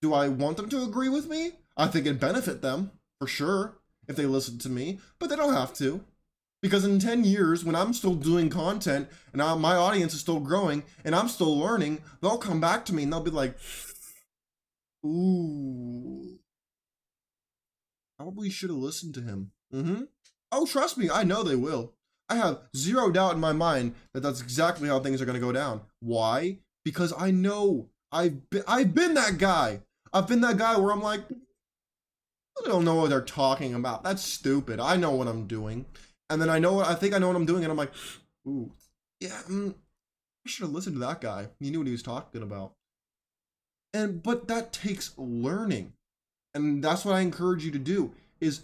Do 0.00 0.14
I 0.14 0.28
want 0.28 0.56
them 0.56 0.70
to 0.70 0.84
agree 0.84 1.10
with 1.10 1.28
me? 1.28 1.52
I 1.76 1.86
think 1.86 2.06
it'd 2.06 2.18
benefit 2.18 2.62
them, 2.62 2.92
for 3.18 3.26
sure, 3.26 3.74
if 4.08 4.16
they 4.16 4.24
listen 4.24 4.56
to 4.60 4.70
me, 4.70 5.00
but 5.18 5.28
they 5.28 5.36
don't 5.36 5.52
have 5.52 5.74
to. 5.74 6.02
Because 6.62 6.84
in 6.84 7.00
10 7.00 7.24
years, 7.24 7.64
when 7.64 7.74
I'm 7.74 7.92
still 7.92 8.14
doing 8.14 8.48
content 8.48 9.08
and 9.32 9.42
I, 9.42 9.54
my 9.56 9.74
audience 9.74 10.14
is 10.14 10.20
still 10.20 10.38
growing 10.38 10.84
and 11.04 11.14
I'm 11.14 11.28
still 11.28 11.58
learning, 11.58 12.02
they'll 12.20 12.38
come 12.38 12.60
back 12.60 12.84
to 12.86 12.94
me 12.94 13.02
and 13.02 13.12
they'll 13.12 13.20
be 13.20 13.32
like, 13.32 13.58
ooh, 15.04 16.38
probably 18.16 18.48
should 18.48 18.70
have 18.70 18.78
listened 18.78 19.14
to 19.14 19.22
him. 19.22 19.50
Mm-hmm. 19.74 20.02
Oh, 20.52 20.66
trust 20.66 20.96
me, 20.96 21.10
I 21.10 21.24
know 21.24 21.42
they 21.42 21.56
will. 21.56 21.94
I 22.28 22.36
have 22.36 22.60
zero 22.76 23.10
doubt 23.10 23.34
in 23.34 23.40
my 23.40 23.52
mind 23.52 23.94
that 24.14 24.20
that's 24.20 24.40
exactly 24.40 24.88
how 24.88 25.00
things 25.00 25.20
are 25.20 25.24
going 25.24 25.38
to 25.38 25.44
go 25.44 25.52
down. 25.52 25.80
Why? 26.00 26.58
Because 26.84 27.12
I 27.18 27.32
know 27.32 27.88
I've 28.12 28.36
I've 28.68 28.94
been 28.94 29.14
that 29.14 29.38
guy. 29.38 29.80
I've 30.12 30.28
been 30.28 30.42
that 30.42 30.58
guy 30.58 30.78
where 30.78 30.92
I'm 30.92 31.02
like, 31.02 31.22
I 31.30 32.68
don't 32.68 32.84
know 32.84 32.94
what 32.94 33.10
they're 33.10 33.20
talking 33.20 33.74
about. 33.74 34.04
That's 34.04 34.22
stupid. 34.22 34.78
I 34.78 34.96
know 34.96 35.10
what 35.10 35.26
I'm 35.26 35.46
doing. 35.46 35.86
And 36.32 36.40
then 36.40 36.50
I 36.50 36.58
know 36.58 36.80
I 36.80 36.94
think 36.94 37.14
I 37.14 37.18
know 37.18 37.28
what 37.28 37.36
I'm 37.36 37.46
doing, 37.46 37.62
and 37.64 37.70
I'm 37.70 37.76
like, 37.76 37.92
ooh, 38.46 38.70
yeah, 39.20 39.40
mm, 39.48 39.74
I 40.44 40.48
should 40.48 40.64
have 40.64 40.72
listened 40.72 40.96
to 40.96 41.00
that 41.00 41.20
guy. 41.20 41.48
He 41.60 41.70
knew 41.70 41.78
what 41.78 41.86
he 41.86 41.92
was 41.92 42.02
talking 42.02 42.42
about. 42.42 42.72
And 43.94 44.22
but 44.22 44.48
that 44.48 44.72
takes 44.72 45.12
learning. 45.16 45.92
And 46.54 46.82
that's 46.82 47.04
what 47.04 47.14
I 47.14 47.20
encourage 47.20 47.64
you 47.64 47.70
to 47.70 47.78
do 47.78 48.12
is 48.40 48.62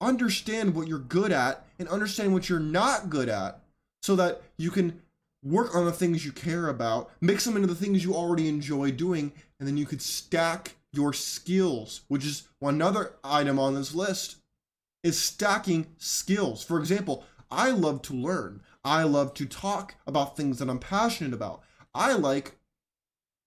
understand 0.00 0.74
what 0.74 0.86
you're 0.86 0.98
good 0.98 1.32
at 1.32 1.64
and 1.78 1.88
understand 1.88 2.32
what 2.32 2.48
you're 2.48 2.60
not 2.60 3.10
good 3.10 3.28
at 3.28 3.60
so 4.02 4.14
that 4.16 4.42
you 4.56 4.70
can 4.70 5.00
work 5.42 5.74
on 5.74 5.84
the 5.84 5.92
things 5.92 6.24
you 6.24 6.32
care 6.32 6.68
about, 6.68 7.10
mix 7.20 7.44
them 7.44 7.56
into 7.56 7.68
the 7.68 7.74
things 7.74 8.04
you 8.04 8.14
already 8.14 8.48
enjoy 8.48 8.90
doing, 8.90 9.32
and 9.58 9.66
then 9.66 9.76
you 9.76 9.86
could 9.86 10.02
stack 10.02 10.76
your 10.92 11.12
skills, 11.12 12.02
which 12.08 12.24
is 12.24 12.48
another 12.60 13.14
item 13.24 13.58
on 13.58 13.74
this 13.74 13.94
list 13.94 14.36
is 15.06 15.22
stacking 15.22 15.86
skills. 15.98 16.64
For 16.64 16.80
example, 16.80 17.24
I 17.48 17.70
love 17.70 18.02
to 18.02 18.12
learn. 18.12 18.60
I 18.84 19.04
love 19.04 19.34
to 19.34 19.46
talk 19.46 19.94
about 20.04 20.36
things 20.36 20.58
that 20.58 20.68
I'm 20.68 20.80
passionate 20.80 21.32
about. 21.32 21.62
I 21.94 22.14
like 22.14 22.56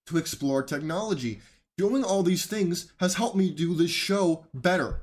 to 0.06 0.16
explore 0.16 0.62
technology. 0.62 1.40
Doing 1.76 2.02
all 2.02 2.22
these 2.22 2.46
things 2.46 2.90
has 2.98 3.16
helped 3.16 3.36
me 3.36 3.50
do 3.50 3.74
this 3.74 3.90
show 3.90 4.46
better. 4.54 5.02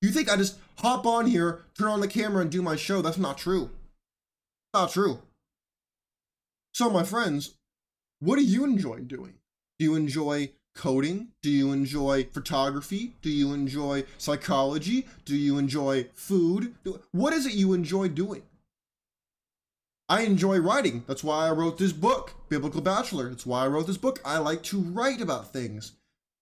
You 0.00 0.08
think 0.08 0.30
I 0.30 0.36
just 0.36 0.56
hop 0.78 1.04
on 1.04 1.26
here, 1.26 1.60
turn 1.76 1.88
on 1.88 2.00
the 2.00 2.08
camera, 2.08 2.40
and 2.40 2.50
do 2.50 2.62
my 2.62 2.76
show? 2.76 3.02
That's 3.02 3.18
not 3.18 3.36
true. 3.36 3.70
Not 4.72 4.92
true. 4.92 5.20
So, 6.72 6.88
my 6.88 7.02
friends, 7.02 7.56
what 8.20 8.36
do 8.36 8.42
you 8.42 8.64
enjoy 8.64 9.00
doing? 9.00 9.34
Do 9.78 9.84
you 9.84 9.94
enjoy 9.96 10.52
coding? 10.74 11.28
Do 11.42 11.50
you 11.50 11.72
enjoy 11.72 12.24
photography? 12.24 13.14
Do 13.22 13.30
you 13.30 13.52
enjoy 13.52 14.04
psychology? 14.18 15.06
Do 15.24 15.36
you 15.36 15.58
enjoy 15.58 16.06
food? 16.14 16.74
What 17.12 17.32
is 17.32 17.46
it 17.46 17.54
you 17.54 17.72
enjoy 17.72 18.08
doing? 18.08 18.42
I 20.08 20.22
enjoy 20.22 20.58
writing. 20.58 21.04
That's 21.06 21.22
why 21.22 21.46
I 21.46 21.52
wrote 21.52 21.78
this 21.78 21.92
book, 21.92 22.34
Biblical 22.48 22.80
Bachelor. 22.80 23.28
That's 23.28 23.46
why 23.46 23.64
I 23.64 23.68
wrote 23.68 23.86
this 23.86 23.96
book. 23.96 24.20
I 24.24 24.38
like 24.38 24.62
to 24.64 24.80
write 24.80 25.20
about 25.20 25.52
things. 25.52 25.92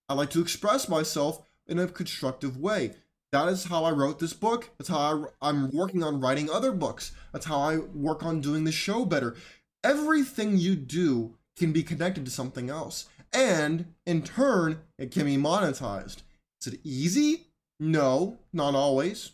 I 0.09 0.15
like 0.15 0.31
to 0.31 0.41
express 0.41 0.89
myself 0.89 1.43
in 1.67 1.79
a 1.79 1.87
constructive 1.87 2.57
way. 2.57 2.95
That 3.31 3.49
is 3.49 3.65
how 3.65 3.85
I 3.85 3.91
wrote 3.91 4.21
this 4.21 4.33
book. 4.33 4.71
That's 4.79 4.89
how 4.89 5.29
I, 5.43 5.49
I'm 5.51 5.71
working 5.71 6.03
on 6.03 6.21
writing 6.21 6.49
other 6.49 6.73
books. 6.73 7.13
That's 7.33 7.45
how 7.45 7.61
I 7.61 7.77
work 7.77 8.23
on 8.25 8.41
doing 8.41 8.65
the 8.65 8.73
show 8.73 9.05
better. 9.05 9.37
Everything 9.85 10.57
you 10.57 10.75
do 10.75 11.35
can 11.55 11.73
be 11.73 11.83
connected 11.83 12.25
to 12.25 12.31
something 12.31 12.71
else. 12.71 13.07
And 13.33 13.95
in 14.07 14.23
turn, 14.23 14.81
it 14.99 15.11
can 15.11 15.25
be 15.25 15.37
monetized. 15.37 16.23
Is 16.61 16.73
it 16.73 16.81
easy? 16.83 17.49
No, 17.81 18.39
not 18.53 18.75
always. 18.75 19.33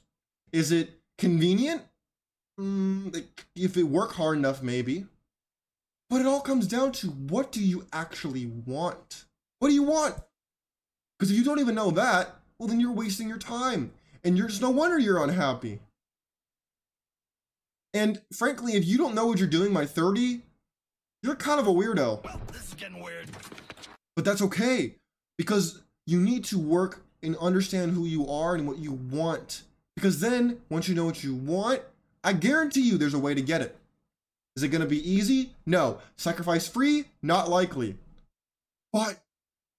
Is 0.53 0.73
it 0.73 1.01
convenient? 1.19 1.83
Mm, 2.61 3.25
if 3.57 3.77
it 3.77 3.85
work 3.85 4.13
hard 4.13 4.39
enough, 4.39 4.63
maybe. 4.63 5.07
But 6.11 6.21
it 6.21 6.27
all 6.27 6.41
comes 6.41 6.67
down 6.67 6.93
to 6.93 7.09
what 7.09 7.51
do 7.51 7.61
you 7.61 7.87
actually 7.93 8.47
want? 8.47 9.25
What 9.59 9.69
do 9.69 9.75
you 9.75 9.83
want? 9.83 10.17
Because 11.19 11.31
if 11.31 11.37
you 11.37 11.45
don't 11.45 11.61
even 11.61 11.75
know 11.75 11.91
that, 11.93 12.37
well, 12.59 12.69
then 12.69 12.81
you're 12.81 12.93
wasting 12.93 13.29
your 13.29 13.39
time. 13.39 13.93
And 14.23 14.37
you're 14.37 14.49
just 14.49 14.63
no 14.63 14.71
wonder 14.71 14.99
you're 14.99 15.23
unhappy. 15.23 15.81
And 17.93 18.21
frankly, 18.33 18.73
if 18.75 18.85
you 18.85 18.99
don't 18.99 19.15
know 19.15 19.27
what 19.27 19.39
you're 19.39 19.49
doing 19.49 19.73
by 19.73 19.87
30, 19.87 20.43
you're 21.23 21.37
kind 21.37 21.61
of 21.61 21.67
a 21.67 21.73
weirdo. 21.73 22.25
Well, 22.25 22.41
this 22.53 22.69
is 22.69 22.75
getting 22.75 23.03
weird. 23.03 23.29
But 24.17 24.25
that's 24.25 24.43
okay 24.43 24.95
because 25.37 25.83
you 26.07 26.21
need 26.21 26.45
to 26.47 26.59
work 26.59 27.05
and 27.23 27.37
understand 27.39 27.93
who 27.93 28.05
you 28.05 28.29
are 28.29 28.55
and 28.55 28.67
what 28.67 28.79
you 28.79 28.93
want. 28.93 29.63
Because 29.97 30.21
then, 30.21 30.61
once 30.69 30.89
you 30.89 30.95
know 30.95 31.05
what 31.05 31.25
you 31.25 31.35
want, 31.35 31.83
I 32.23 32.33
guarantee 32.33 32.83
you 32.83 32.99
there's 32.99 33.15
a 33.15 33.19
way 33.19 33.35
to 33.35 33.43
get 33.43 33.63
it. 33.63 33.77
Is 34.57 34.63
it 34.63 34.69
going 34.69 34.83
to 34.83 34.89
be 34.89 35.11
easy? 35.11 35.51
No. 35.67 35.99
Sacrifice 36.17 36.69
free? 36.69 37.07
Not 37.23 37.49
likely. 37.49 37.97
But 38.93 39.21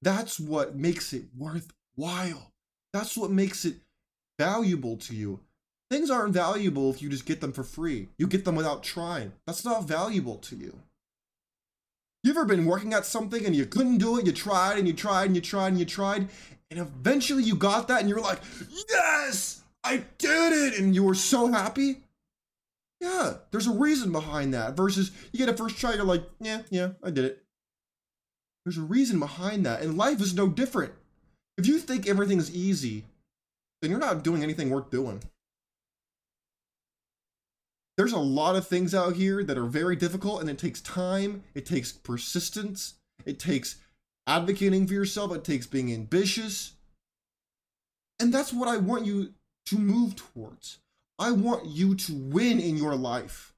that's 0.01 0.39
what 0.39 0.75
makes 0.75 1.13
it 1.13 1.23
worthwhile. 1.37 2.51
That's 2.93 3.17
what 3.17 3.31
makes 3.31 3.65
it 3.65 3.75
valuable 4.37 4.97
to 4.97 5.15
you. 5.15 5.39
Things 5.89 6.09
aren't 6.09 6.33
valuable 6.33 6.89
if 6.89 7.01
you 7.01 7.09
just 7.09 7.25
get 7.25 7.41
them 7.41 7.53
for 7.53 7.63
free. 7.63 8.09
You 8.17 8.27
get 8.27 8.43
them 8.43 8.55
without 8.55 8.83
trying. 8.83 9.31
That's 9.45 9.63
not 9.63 9.85
valuable 9.85 10.37
to 10.37 10.55
you. 10.55 10.79
You 12.25 12.31
ever 12.31 12.43
been 12.43 12.65
working 12.65 12.91
at 12.95 13.05
something 13.05 13.45
and 13.45 13.55
you 13.55 13.67
couldn't 13.67 13.99
do 13.99 14.17
it? 14.17 14.25
You 14.25 14.31
tried 14.31 14.79
and 14.79 14.87
you 14.87 14.95
tried 14.95 15.25
and 15.25 15.35
you 15.35 15.43
tried 15.43 15.67
and 15.67 15.77
you 15.77 15.85
tried, 15.85 16.27
and 16.71 16.79
eventually 16.79 17.43
you 17.43 17.53
got 17.53 17.87
that 17.87 17.99
and 17.99 18.09
you're 18.09 18.19
like, 18.19 18.39
yes, 18.89 19.61
I 19.83 20.03
did 20.17 20.51
it. 20.51 20.79
And 20.79 20.95
you 20.95 21.03
were 21.03 21.13
so 21.13 21.51
happy. 21.51 21.97
Yeah, 22.99 23.35
there's 23.51 23.67
a 23.67 23.71
reason 23.71 24.11
behind 24.11 24.55
that. 24.55 24.75
Versus 24.75 25.11
you 25.31 25.37
get 25.37 25.49
a 25.49 25.55
first 25.55 25.77
try, 25.77 25.93
you're 25.93 26.03
like, 26.03 26.23
yeah, 26.39 26.63
yeah, 26.71 26.93
I 27.03 27.11
did 27.11 27.25
it. 27.25 27.43
There's 28.65 28.79
a 28.79 28.81
reason 28.81 29.19
behind 29.19 29.63
that. 29.67 29.83
And 29.83 29.95
life 29.95 30.19
is 30.19 30.33
no 30.33 30.47
different. 30.47 30.93
If 31.59 31.67
you 31.67 31.77
think 31.77 32.07
everything's 32.07 32.49
easy, 32.55 33.03
then 33.83 33.91
you're 33.91 33.99
not 33.99 34.23
doing 34.23 34.41
anything 34.41 34.71
worth 34.71 34.89
doing. 34.89 35.21
There's 37.97 38.11
a 38.11 38.19
lot 38.19 38.55
of 38.55 38.67
things 38.67 38.93
out 38.93 39.15
here 39.15 39.43
that 39.43 39.57
are 39.57 39.65
very 39.65 39.95
difficult 39.95 40.41
and 40.41 40.49
it 40.49 40.57
takes 40.57 40.81
time, 40.81 41.43
it 41.53 41.65
takes 41.65 41.91
persistence, 41.93 42.95
it 43.25 43.39
takes 43.39 43.77
advocating 44.27 44.85
for 44.85 44.93
yourself, 44.93 45.33
it 45.33 45.43
takes 45.43 45.65
being 45.65 45.93
ambitious. 45.93 46.73
And 48.19 48.33
that's 48.33 48.51
what 48.51 48.67
I 48.67 48.77
want 48.77 49.05
you 49.05 49.33
to 49.67 49.77
move 49.77 50.15
towards. 50.15 50.79
I 51.17 51.31
want 51.31 51.67
you 51.67 51.95
to 51.95 52.13
win 52.13 52.59
in 52.59 52.75
your 52.75 52.95
life. 52.95 53.53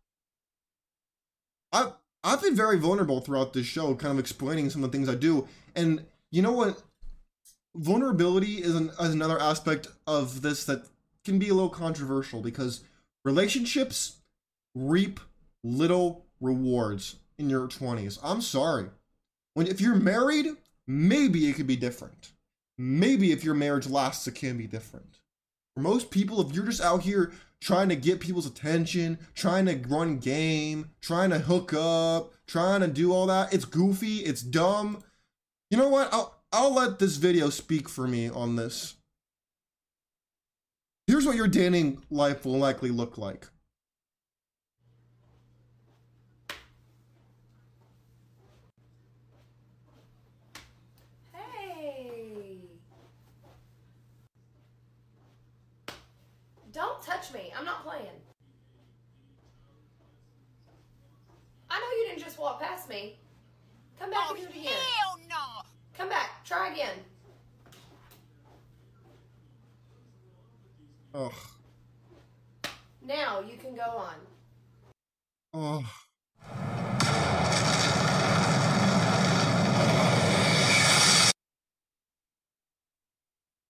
I've, 1.71 1.93
I've 2.23 2.41
been 2.41 2.56
very 2.56 2.78
vulnerable 2.78 3.21
throughout 3.21 3.54
this 3.54 3.65
show, 3.65 3.95
kind 3.95 4.13
of 4.13 4.19
explaining 4.19 4.69
some 4.69 4.84
of 4.84 4.91
the 4.91 4.97
things 4.97 5.10
I 5.10 5.15
do. 5.15 5.47
And 5.76 6.06
you 6.32 6.43
know 6.43 6.52
what? 6.52 6.82
Vulnerability 7.76 8.63
is, 8.63 8.76
an, 8.76 8.91
is 9.00 9.13
another 9.13 9.39
aspect 9.39 9.88
of 10.06 10.41
this 10.41 10.65
that 10.65 10.88
can 11.26 11.39
be 11.39 11.50
a 11.50 11.54
little 11.54 11.69
controversial 11.69 12.41
because 12.41 12.82
relationships 13.26 14.17
reap 14.77 15.19
little 15.63 16.25
rewards 16.39 17.17
in 17.37 17.49
your 17.49 17.67
20s. 17.67 18.19
I'm 18.23 18.41
sorry. 18.41 18.89
When 19.53 19.67
if 19.67 19.81
you're 19.81 19.95
married, 19.95 20.47
maybe 20.85 21.49
it 21.49 21.55
could 21.55 21.67
be 21.67 21.75
different. 21.75 22.31
Maybe 22.77 23.31
if 23.31 23.43
your 23.43 23.55
marriage 23.55 23.87
lasts, 23.87 24.27
it 24.27 24.35
can 24.35 24.57
be 24.57 24.67
different. 24.67 25.19
For 25.75 25.81
most 25.81 26.11
people, 26.11 26.41
if 26.41 26.55
you're 26.55 26.65
just 26.65 26.81
out 26.81 27.01
here 27.03 27.31
trying 27.59 27.89
to 27.89 27.95
get 27.95 28.19
people's 28.19 28.45
attention, 28.45 29.17
trying 29.33 29.65
to 29.65 29.75
run 29.87 30.19
game, 30.19 30.91
trying 31.01 31.31
to 31.31 31.39
hook 31.39 31.73
up, 31.73 32.33
trying 32.45 32.81
to 32.81 32.87
do 32.87 33.11
all 33.11 33.25
that, 33.27 33.53
it's 33.53 33.65
goofy, 33.65 34.17
it's 34.17 34.41
dumb. 34.41 35.03
You 35.69 35.77
know 35.77 35.89
what? 35.89 36.13
I'll 36.13 36.37
I'll 36.51 36.73
let 36.73 36.99
this 36.99 37.17
video 37.17 37.49
speak 37.49 37.89
for 37.89 38.07
me 38.07 38.29
on 38.29 38.55
this. 38.55 38.95
Here's 41.07 41.25
what 41.25 41.35
your 41.35 41.47
dating 41.47 42.01
life 42.09 42.45
will 42.45 42.57
likely 42.57 42.89
look 42.89 43.17
like. 43.17 43.47
Hey. 51.33 52.61
Don't 56.71 57.01
touch 57.27 57.33
me. 57.41 57.51
I'm 57.57 57.65
not 57.65 57.83
playing. 57.83 58.05
I 61.69 61.79
know 61.79 61.85
you 61.99 62.07
didn't 62.09 62.23
just 62.23 62.39
walk 62.39 62.61
past 62.61 62.89
me. 62.89 63.17
Come 63.99 64.11
back 64.11 64.29
and 64.29 64.39
do 64.39 64.45
it 64.45 64.49
again. 64.51 64.73
Hell 64.73 65.17
no! 65.29 65.61
Come 65.97 66.09
back. 66.09 66.45
Try 66.45 66.71
again. 66.71 66.95
Ugh. 71.13 71.33
Now 73.05 73.41
you 73.41 73.57
can 73.57 73.75
go 73.75 73.81
on. 73.81 74.15
Oh. 75.53 75.83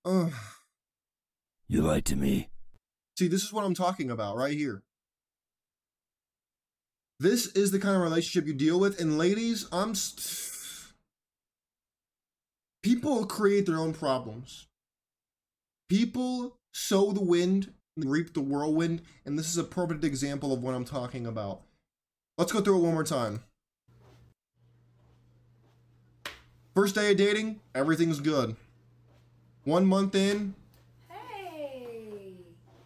Ugh. 0.05 0.33
You 1.67 1.81
lied 1.81 2.05
to 2.05 2.15
me. 2.15 2.49
See, 3.17 3.27
this 3.27 3.43
is 3.43 3.51
what 3.51 3.65
I'm 3.65 3.73
talking 3.73 4.11
about 4.11 4.37
right 4.37 4.55
here. 4.55 4.83
This 7.19 7.47
is 7.47 7.71
the 7.71 7.79
kind 7.79 7.95
of 7.95 8.03
relationship 8.03 8.47
you 8.47 8.53
deal 8.53 8.79
with. 8.79 8.99
And 9.01 9.17
ladies, 9.17 9.67
I'm. 9.71 9.95
St- 9.95 10.53
People 12.83 13.25
create 13.25 13.65
their 13.65 13.79
own 13.79 13.93
problems. 13.93 14.67
People 15.89 16.57
sow 16.73 17.11
the 17.11 17.23
wind, 17.23 17.73
reap 17.97 18.33
the 18.33 18.39
whirlwind. 18.39 19.01
And 19.25 19.37
this 19.37 19.49
is 19.49 19.57
a 19.57 19.63
perfect 19.63 20.03
example 20.03 20.53
of 20.53 20.61
what 20.61 20.75
I'm 20.75 20.85
talking 20.85 21.25
about. 21.25 21.61
Let's 22.37 22.51
go 22.51 22.61
through 22.61 22.77
it 22.77 22.83
one 22.83 22.93
more 22.93 23.03
time. 23.03 23.43
First 26.75 26.93
day 26.93 27.11
of 27.11 27.17
dating, 27.17 27.59
everything's 27.73 28.19
good. 28.19 28.55
One 29.63 29.87
month 29.87 30.13
in. 30.13 30.53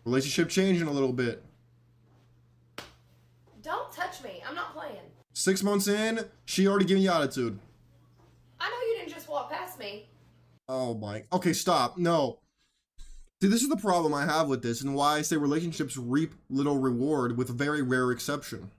Relationship 0.06 0.50
changing 0.50 0.88
a 0.88 0.92
little 0.92 1.14
bit. 1.14 1.44
Don't 3.62 3.92
touch 3.92 4.24
me. 4.24 4.42
I'm 4.48 4.56
not 4.56 4.74
playing. 4.74 4.98
Six 5.34 5.64
months 5.64 5.88
in, 5.88 6.26
she 6.46 6.68
already 6.68 6.86
giving 6.86 7.04
you 7.04 7.12
attitude. 7.12 7.58
I 8.60 8.70
know 8.70 8.76
you 8.90 8.98
didn't 8.98 9.14
just 9.14 9.30
walk 9.30 9.52
past 9.52 9.80
me. 9.80 10.10
Oh 10.68 10.94
my. 10.94 11.24
Okay, 11.32 11.54
stop. 11.54 11.98
No. 11.98 12.40
See, 13.42 13.48
this 13.48 13.64
is 13.64 13.70
the 13.70 13.78
problem 13.78 14.14
I 14.14 14.26
have 14.26 14.48
with 14.48 14.62
this, 14.62 14.82
and 14.82 14.94
why 14.94 15.18
I 15.18 15.22
say 15.24 15.36
relationships 15.36 15.98
reap 15.98 16.34
little 16.50 16.78
reward 16.78 17.38
with 17.38 17.50
a 17.50 17.54
very 17.54 17.82
rare 17.82 18.12
exception. 18.12 18.70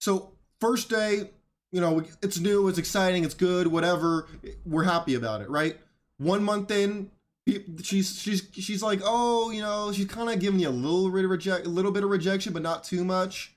So, 0.00 0.32
first 0.60 0.88
day, 0.88 1.30
you 1.72 1.80
know, 1.80 2.04
it's 2.22 2.38
new, 2.38 2.68
it's 2.68 2.78
exciting, 2.78 3.24
it's 3.24 3.34
good, 3.34 3.66
whatever. 3.66 4.28
We're 4.64 4.84
happy 4.84 5.14
about 5.14 5.40
it, 5.40 5.50
right? 5.50 5.76
One 6.18 6.44
month 6.44 6.70
in, 6.70 7.10
she's 7.82 8.20
she's 8.20 8.48
she's 8.52 8.82
like, 8.82 9.00
oh, 9.04 9.50
you 9.50 9.62
know, 9.62 9.92
she's 9.92 10.06
kind 10.06 10.30
of 10.30 10.40
giving 10.40 10.60
you 10.60 10.68
a 10.68 10.70
little 10.70 11.10
bit 11.10 11.24
of 11.24 11.30
reject, 11.30 11.66
a 11.66 11.70
little 11.70 11.92
bit 11.92 12.04
of 12.04 12.10
rejection, 12.10 12.52
but 12.52 12.62
not 12.62 12.84
too 12.84 13.04
much. 13.04 13.54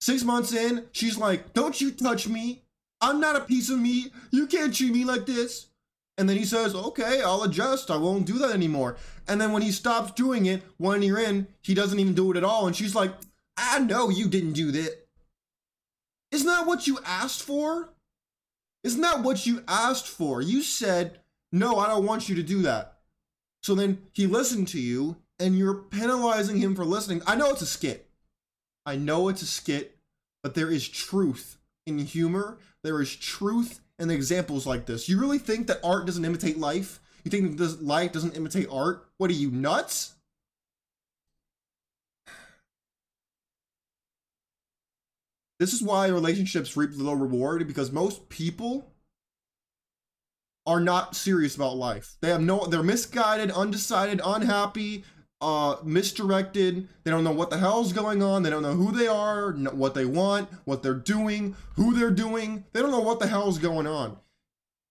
Six 0.00 0.22
months 0.22 0.52
in, 0.52 0.86
she's 0.92 1.18
like, 1.18 1.52
don't 1.52 1.80
you 1.80 1.90
touch 1.90 2.28
me. 2.28 2.62
I'm 3.00 3.20
not 3.20 3.36
a 3.36 3.40
piece 3.40 3.68
of 3.70 3.78
meat. 3.78 4.12
You 4.30 4.46
can't 4.46 4.74
treat 4.74 4.92
me 4.92 5.04
like 5.04 5.26
this. 5.26 5.66
And 6.16 6.28
then 6.28 6.36
he 6.36 6.44
says, 6.44 6.74
okay, 6.74 7.22
I'll 7.24 7.44
adjust. 7.44 7.90
I 7.90 7.96
won't 7.96 8.26
do 8.26 8.38
that 8.38 8.50
anymore. 8.50 8.96
And 9.28 9.40
then 9.40 9.52
when 9.52 9.62
he 9.62 9.70
stops 9.70 10.12
doing 10.12 10.46
it, 10.46 10.62
one 10.76 11.02
year 11.02 11.18
in, 11.18 11.46
he 11.62 11.74
doesn't 11.74 11.98
even 11.98 12.14
do 12.14 12.30
it 12.32 12.36
at 12.36 12.44
all. 12.44 12.66
And 12.66 12.74
she's 12.74 12.94
like, 12.94 13.12
I 13.56 13.78
know 13.78 14.08
you 14.08 14.28
didn't 14.28 14.54
do 14.54 14.72
that. 14.72 15.06
Isn't 16.32 16.46
that 16.46 16.66
what 16.66 16.86
you 16.86 16.98
asked 17.04 17.42
for? 17.42 17.90
Isn't 18.82 19.00
that 19.00 19.22
what 19.22 19.46
you 19.46 19.62
asked 19.68 20.08
for? 20.08 20.42
You 20.42 20.62
said, 20.62 21.20
no, 21.52 21.78
I 21.78 21.88
don't 21.88 22.06
want 22.06 22.28
you 22.28 22.34
to 22.36 22.42
do 22.42 22.62
that. 22.62 22.97
So 23.68 23.74
then 23.74 23.98
he 24.14 24.26
listened 24.26 24.66
to 24.68 24.80
you 24.80 25.16
and 25.38 25.54
you're 25.54 25.74
penalizing 25.74 26.56
him 26.56 26.74
for 26.74 26.86
listening. 26.86 27.20
I 27.26 27.36
know 27.36 27.50
it's 27.50 27.60
a 27.60 27.66
skit. 27.66 28.08
I 28.86 28.96
know 28.96 29.28
it's 29.28 29.42
a 29.42 29.46
skit, 29.46 29.98
but 30.42 30.54
there 30.54 30.70
is 30.70 30.88
truth 30.88 31.58
in 31.86 31.98
humor. 31.98 32.56
There 32.82 32.98
is 33.02 33.14
truth 33.14 33.80
in 33.98 34.10
examples 34.10 34.66
like 34.66 34.86
this. 34.86 35.06
You 35.06 35.20
really 35.20 35.38
think 35.38 35.66
that 35.66 35.80
art 35.84 36.06
doesn't 36.06 36.24
imitate 36.24 36.56
life? 36.56 36.98
You 37.24 37.30
think 37.30 37.58
that 37.58 37.84
life 37.84 38.10
doesn't 38.10 38.38
imitate 38.38 38.68
art? 38.72 39.06
What 39.18 39.28
are 39.28 39.34
you 39.34 39.50
nuts? 39.50 40.14
This 45.60 45.74
is 45.74 45.82
why 45.82 46.08
relationships 46.08 46.74
reap 46.74 46.92
little 46.96 47.16
reward 47.16 47.66
because 47.66 47.92
most 47.92 48.30
people 48.30 48.94
are 50.68 50.80
not 50.80 51.16
serious 51.16 51.56
about 51.56 51.76
life. 51.76 52.16
They 52.20 52.28
have 52.28 52.42
no 52.42 52.66
they're 52.66 52.82
misguided, 52.82 53.50
undecided, 53.50 54.20
unhappy, 54.22 55.02
uh 55.40 55.76
misdirected. 55.82 56.86
They 57.02 57.10
don't 57.10 57.24
know 57.24 57.32
what 57.32 57.48
the 57.48 57.56
hell's 57.56 57.94
going 57.94 58.22
on. 58.22 58.42
They 58.42 58.50
don't 58.50 58.62
know 58.62 58.74
who 58.74 58.92
they 58.92 59.08
are, 59.08 59.52
what 59.52 59.94
they 59.94 60.04
want, 60.04 60.50
what 60.66 60.82
they're 60.82 60.92
doing, 60.92 61.56
who 61.76 61.94
they're 61.94 62.10
doing. 62.10 62.66
They 62.74 62.82
don't 62.82 62.90
know 62.90 63.00
what 63.00 63.18
the 63.18 63.28
hell's 63.28 63.58
going 63.58 63.86
on. 63.86 64.18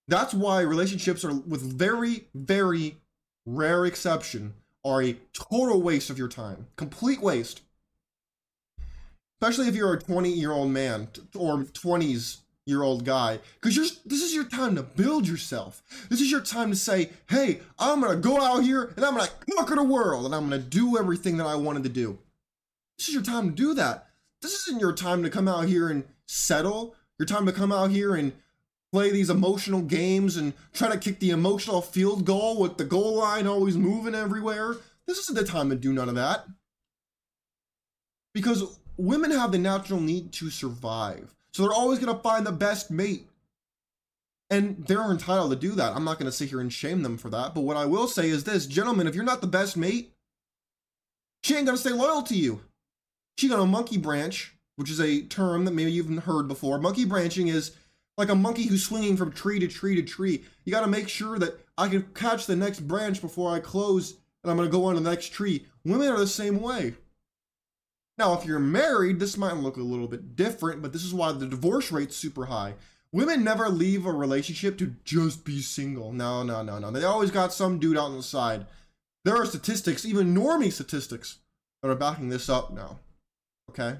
That's 0.08 0.34
why 0.34 0.62
relationships 0.62 1.24
are 1.24 1.32
with 1.32 1.62
very 1.62 2.24
very 2.34 2.96
rare 3.46 3.86
exception 3.86 4.54
are 4.84 5.00
a 5.00 5.16
total 5.32 5.80
waste 5.80 6.10
of 6.10 6.18
your 6.18 6.28
time. 6.28 6.66
Complete 6.76 7.22
waste 7.22 7.60
especially 9.40 9.68
if 9.68 9.76
you're 9.76 9.92
a 9.92 10.00
20 10.00 10.30
year 10.30 10.50
old 10.50 10.70
man 10.70 11.08
or 11.36 11.58
20s 11.58 12.38
year 12.68 12.82
old 12.82 13.04
guy. 13.04 13.40
Because 13.54 13.74
you're 13.74 13.86
this 14.04 14.22
is 14.22 14.34
your 14.34 14.44
time 14.44 14.76
to 14.76 14.82
build 14.82 15.26
yourself. 15.26 15.82
This 16.10 16.20
is 16.20 16.30
your 16.30 16.42
time 16.42 16.70
to 16.70 16.76
say 16.76 17.10
hey 17.28 17.60
i'm 17.78 18.00
gonna 18.00 18.16
go 18.16 18.40
out 18.40 18.62
here 18.62 18.92
and 18.96 19.04
i'm 19.04 19.16
gonna 19.16 19.30
conquer 19.56 19.76
the 19.76 19.82
world 19.82 20.26
and 20.26 20.34
i'm 20.34 20.48
gonna 20.48 20.58
do 20.58 20.98
everything 20.98 21.38
that 21.38 21.46
i 21.46 21.54
wanted 21.54 21.82
to 21.84 21.88
do. 21.88 22.18
This 22.98 23.08
is 23.08 23.14
your 23.14 23.22
time 23.22 23.50
to 23.50 23.54
do 23.54 23.74
that. 23.74 24.08
This 24.42 24.66
isn't 24.66 24.80
your 24.80 24.92
time 24.92 25.22
to 25.22 25.30
come 25.30 25.48
out 25.48 25.66
here 25.66 25.88
and 25.88 26.04
settle. 26.26 26.94
Your 27.18 27.26
time 27.26 27.46
to 27.46 27.52
come 27.52 27.72
out 27.72 27.90
here 27.90 28.14
and 28.14 28.32
play 28.92 29.10
these 29.10 29.30
emotional 29.30 29.82
games 29.82 30.36
and 30.36 30.52
try 30.72 30.88
to 30.88 30.98
kick 30.98 31.18
the 31.20 31.30
emotional 31.30 31.82
field 31.82 32.24
goal 32.24 32.60
with 32.60 32.76
the 32.76 32.84
goal 32.84 33.16
line 33.16 33.46
always 33.46 33.76
moving 33.76 34.14
everywhere. 34.14 34.76
This 35.06 35.18
isn't 35.18 35.36
the 35.36 35.44
time 35.44 35.70
to 35.70 35.76
do 35.76 35.92
none 35.92 36.08
of 36.08 36.14
that. 36.14 36.46
Because 38.34 38.78
women 38.96 39.30
have 39.30 39.52
the 39.52 39.58
natural 39.58 40.00
need 40.00 40.32
to 40.34 40.50
survive. 40.50 41.34
So 41.52 41.62
they're 41.62 41.72
always 41.72 41.98
going 41.98 42.14
to 42.14 42.22
find 42.22 42.46
the 42.46 42.52
best 42.52 42.90
mate. 42.90 43.26
And 44.50 44.84
they're 44.86 45.10
entitled 45.10 45.50
to 45.50 45.56
do 45.56 45.72
that. 45.72 45.94
I'm 45.94 46.04
not 46.04 46.18
going 46.18 46.30
to 46.30 46.36
sit 46.36 46.48
here 46.48 46.60
and 46.60 46.72
shame 46.72 47.02
them 47.02 47.18
for 47.18 47.28
that. 47.30 47.54
But 47.54 47.62
what 47.62 47.76
I 47.76 47.84
will 47.84 48.08
say 48.08 48.30
is 48.30 48.44
this 48.44 48.66
gentlemen, 48.66 49.06
if 49.06 49.14
you're 49.14 49.24
not 49.24 49.40
the 49.40 49.46
best 49.46 49.76
mate, 49.76 50.14
she 51.42 51.54
ain't 51.54 51.66
going 51.66 51.76
to 51.76 51.80
stay 51.80 51.92
loyal 51.92 52.22
to 52.22 52.34
you. 52.34 52.60
She 53.36 53.48
got 53.48 53.60
a 53.60 53.66
monkey 53.66 53.98
branch, 53.98 54.54
which 54.76 54.90
is 54.90 55.00
a 55.00 55.22
term 55.22 55.64
that 55.64 55.74
maybe 55.74 55.92
you've 55.92 56.24
heard 56.24 56.48
before. 56.48 56.78
Monkey 56.78 57.04
branching 57.04 57.48
is 57.48 57.72
like 58.16 58.30
a 58.30 58.34
monkey 58.34 58.64
who's 58.64 58.84
swinging 58.84 59.16
from 59.16 59.32
tree 59.32 59.60
to 59.60 59.68
tree 59.68 59.94
to 59.94 60.02
tree. 60.02 60.44
You 60.64 60.72
got 60.72 60.80
to 60.80 60.88
make 60.88 61.08
sure 61.08 61.38
that 61.38 61.60
I 61.76 61.88
can 61.88 62.02
catch 62.14 62.46
the 62.46 62.56
next 62.56 62.80
branch 62.80 63.20
before 63.20 63.54
I 63.54 63.60
close 63.60 64.16
and 64.42 64.50
I'm 64.50 64.56
going 64.56 64.68
to 64.68 64.72
go 64.72 64.86
on 64.86 64.94
to 64.94 65.00
the 65.00 65.10
next 65.10 65.32
tree. 65.32 65.66
Women 65.84 66.08
are 66.08 66.18
the 66.18 66.26
same 66.26 66.60
way. 66.60 66.94
Now, 68.18 68.36
if 68.36 68.44
you're 68.44 68.58
married, 68.58 69.20
this 69.20 69.36
might 69.36 69.56
look 69.56 69.76
a 69.76 69.82
little 69.82 70.08
bit 70.08 70.34
different, 70.34 70.82
but 70.82 70.92
this 70.92 71.04
is 71.04 71.14
why 71.14 71.30
the 71.30 71.46
divorce 71.46 71.92
rate's 71.92 72.16
super 72.16 72.46
high. 72.46 72.74
Women 73.12 73.44
never 73.44 73.68
leave 73.68 74.04
a 74.04 74.12
relationship 74.12 74.76
to 74.78 74.94
just 75.04 75.44
be 75.44 75.60
single. 75.60 76.12
No, 76.12 76.42
no, 76.42 76.62
no, 76.62 76.78
no. 76.78 76.90
They 76.90 77.04
always 77.04 77.30
got 77.30 77.52
some 77.52 77.78
dude 77.78 77.96
out 77.96 78.06
on 78.06 78.16
the 78.16 78.22
side. 78.22 78.66
There 79.24 79.36
are 79.36 79.46
statistics, 79.46 80.04
even 80.04 80.34
normie 80.34 80.72
statistics, 80.72 81.38
that 81.80 81.90
are 81.90 81.94
backing 81.94 82.28
this 82.28 82.48
up 82.48 82.72
now. 82.72 82.98
Okay? 83.70 83.98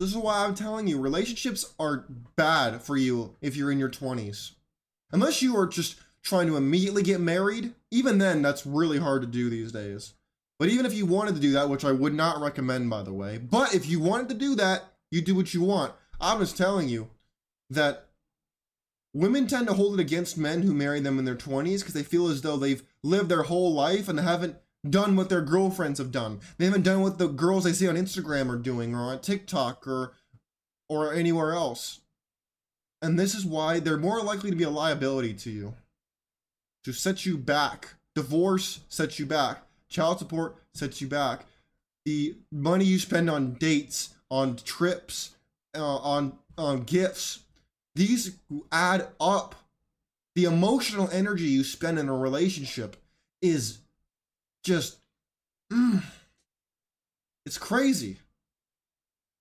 This 0.00 0.10
is 0.10 0.16
why 0.16 0.44
I'm 0.44 0.54
telling 0.54 0.88
you, 0.88 0.98
relationships 0.98 1.74
are 1.78 2.06
bad 2.36 2.80
for 2.82 2.96
you 2.96 3.36
if 3.42 3.54
you're 3.54 3.70
in 3.70 3.78
your 3.78 3.90
20s. 3.90 4.52
Unless 5.12 5.42
you 5.42 5.56
are 5.56 5.66
just 5.66 5.96
trying 6.22 6.46
to 6.46 6.56
immediately 6.56 7.02
get 7.02 7.20
married, 7.20 7.74
even 7.90 8.18
then, 8.18 8.40
that's 8.40 8.64
really 8.64 8.98
hard 8.98 9.20
to 9.22 9.28
do 9.28 9.50
these 9.50 9.72
days. 9.72 10.14
But 10.62 10.68
even 10.68 10.86
if 10.86 10.94
you 10.94 11.06
wanted 11.06 11.34
to 11.34 11.40
do 11.40 11.50
that, 11.54 11.68
which 11.68 11.84
I 11.84 11.90
would 11.90 12.14
not 12.14 12.40
recommend, 12.40 12.88
by 12.88 13.02
the 13.02 13.12
way, 13.12 13.36
but 13.36 13.74
if 13.74 13.84
you 13.84 13.98
wanted 13.98 14.28
to 14.28 14.36
do 14.36 14.54
that, 14.54 14.84
you 15.10 15.20
do 15.20 15.34
what 15.34 15.52
you 15.52 15.60
want. 15.60 15.92
I'm 16.20 16.38
just 16.38 16.56
telling 16.56 16.88
you 16.88 17.10
that 17.70 18.10
women 19.12 19.48
tend 19.48 19.66
to 19.66 19.72
hold 19.72 19.94
it 19.94 20.00
against 20.00 20.38
men 20.38 20.62
who 20.62 20.72
marry 20.72 21.00
them 21.00 21.18
in 21.18 21.24
their 21.24 21.34
20s 21.34 21.80
because 21.80 21.94
they 21.94 22.04
feel 22.04 22.28
as 22.28 22.42
though 22.42 22.56
they've 22.56 22.84
lived 23.02 23.28
their 23.28 23.42
whole 23.42 23.74
life 23.74 24.08
and 24.08 24.20
haven't 24.20 24.54
done 24.88 25.16
what 25.16 25.30
their 25.30 25.42
girlfriends 25.42 25.98
have 25.98 26.12
done. 26.12 26.38
They 26.58 26.66
haven't 26.66 26.84
done 26.84 27.00
what 27.00 27.18
the 27.18 27.26
girls 27.26 27.64
they 27.64 27.72
see 27.72 27.88
on 27.88 27.96
Instagram 27.96 28.48
are 28.48 28.56
doing 28.56 28.94
or 28.94 29.00
on 29.00 29.18
TikTok 29.18 29.88
or 29.88 30.12
or 30.88 31.12
anywhere 31.12 31.54
else. 31.54 32.02
And 33.02 33.18
this 33.18 33.34
is 33.34 33.44
why 33.44 33.80
they're 33.80 33.96
more 33.96 34.22
likely 34.22 34.50
to 34.50 34.56
be 34.56 34.62
a 34.62 34.70
liability 34.70 35.34
to 35.34 35.50
you. 35.50 35.74
To 36.84 36.92
set 36.92 37.26
you 37.26 37.36
back. 37.36 37.94
Divorce 38.14 38.82
sets 38.88 39.18
you 39.18 39.26
back 39.26 39.64
child 39.92 40.18
support 40.18 40.56
sets 40.74 41.00
you 41.00 41.06
back. 41.06 41.46
The 42.04 42.36
money 42.50 42.84
you 42.84 42.98
spend 42.98 43.30
on 43.30 43.54
dates, 43.54 44.14
on 44.30 44.56
trips, 44.56 45.36
uh, 45.76 45.96
on 45.96 46.38
on 46.58 46.82
gifts, 46.82 47.40
these 47.94 48.36
add 48.70 49.08
up. 49.20 49.54
The 50.34 50.44
emotional 50.44 51.10
energy 51.12 51.44
you 51.44 51.62
spend 51.62 51.98
in 51.98 52.08
a 52.08 52.16
relationship 52.16 52.96
is 53.42 53.78
just 54.64 54.98
mm, 55.70 56.02
it's 57.44 57.58
crazy. 57.58 58.18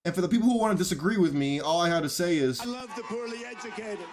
And 0.04 0.14
for 0.14 0.22
the 0.22 0.28
people 0.28 0.50
who 0.50 0.58
want 0.58 0.78
to 0.78 0.84
disagree 0.84 1.18
with 1.18 1.34
me, 1.34 1.60
all 1.60 1.80
I 1.80 1.90
had 1.90 2.04
to 2.04 2.10
say 2.10 2.38
is 2.38 2.60
I 2.60 2.66
love 2.66 2.94
the 2.96 3.04
poorly 3.04 3.46
educated. 3.46 4.06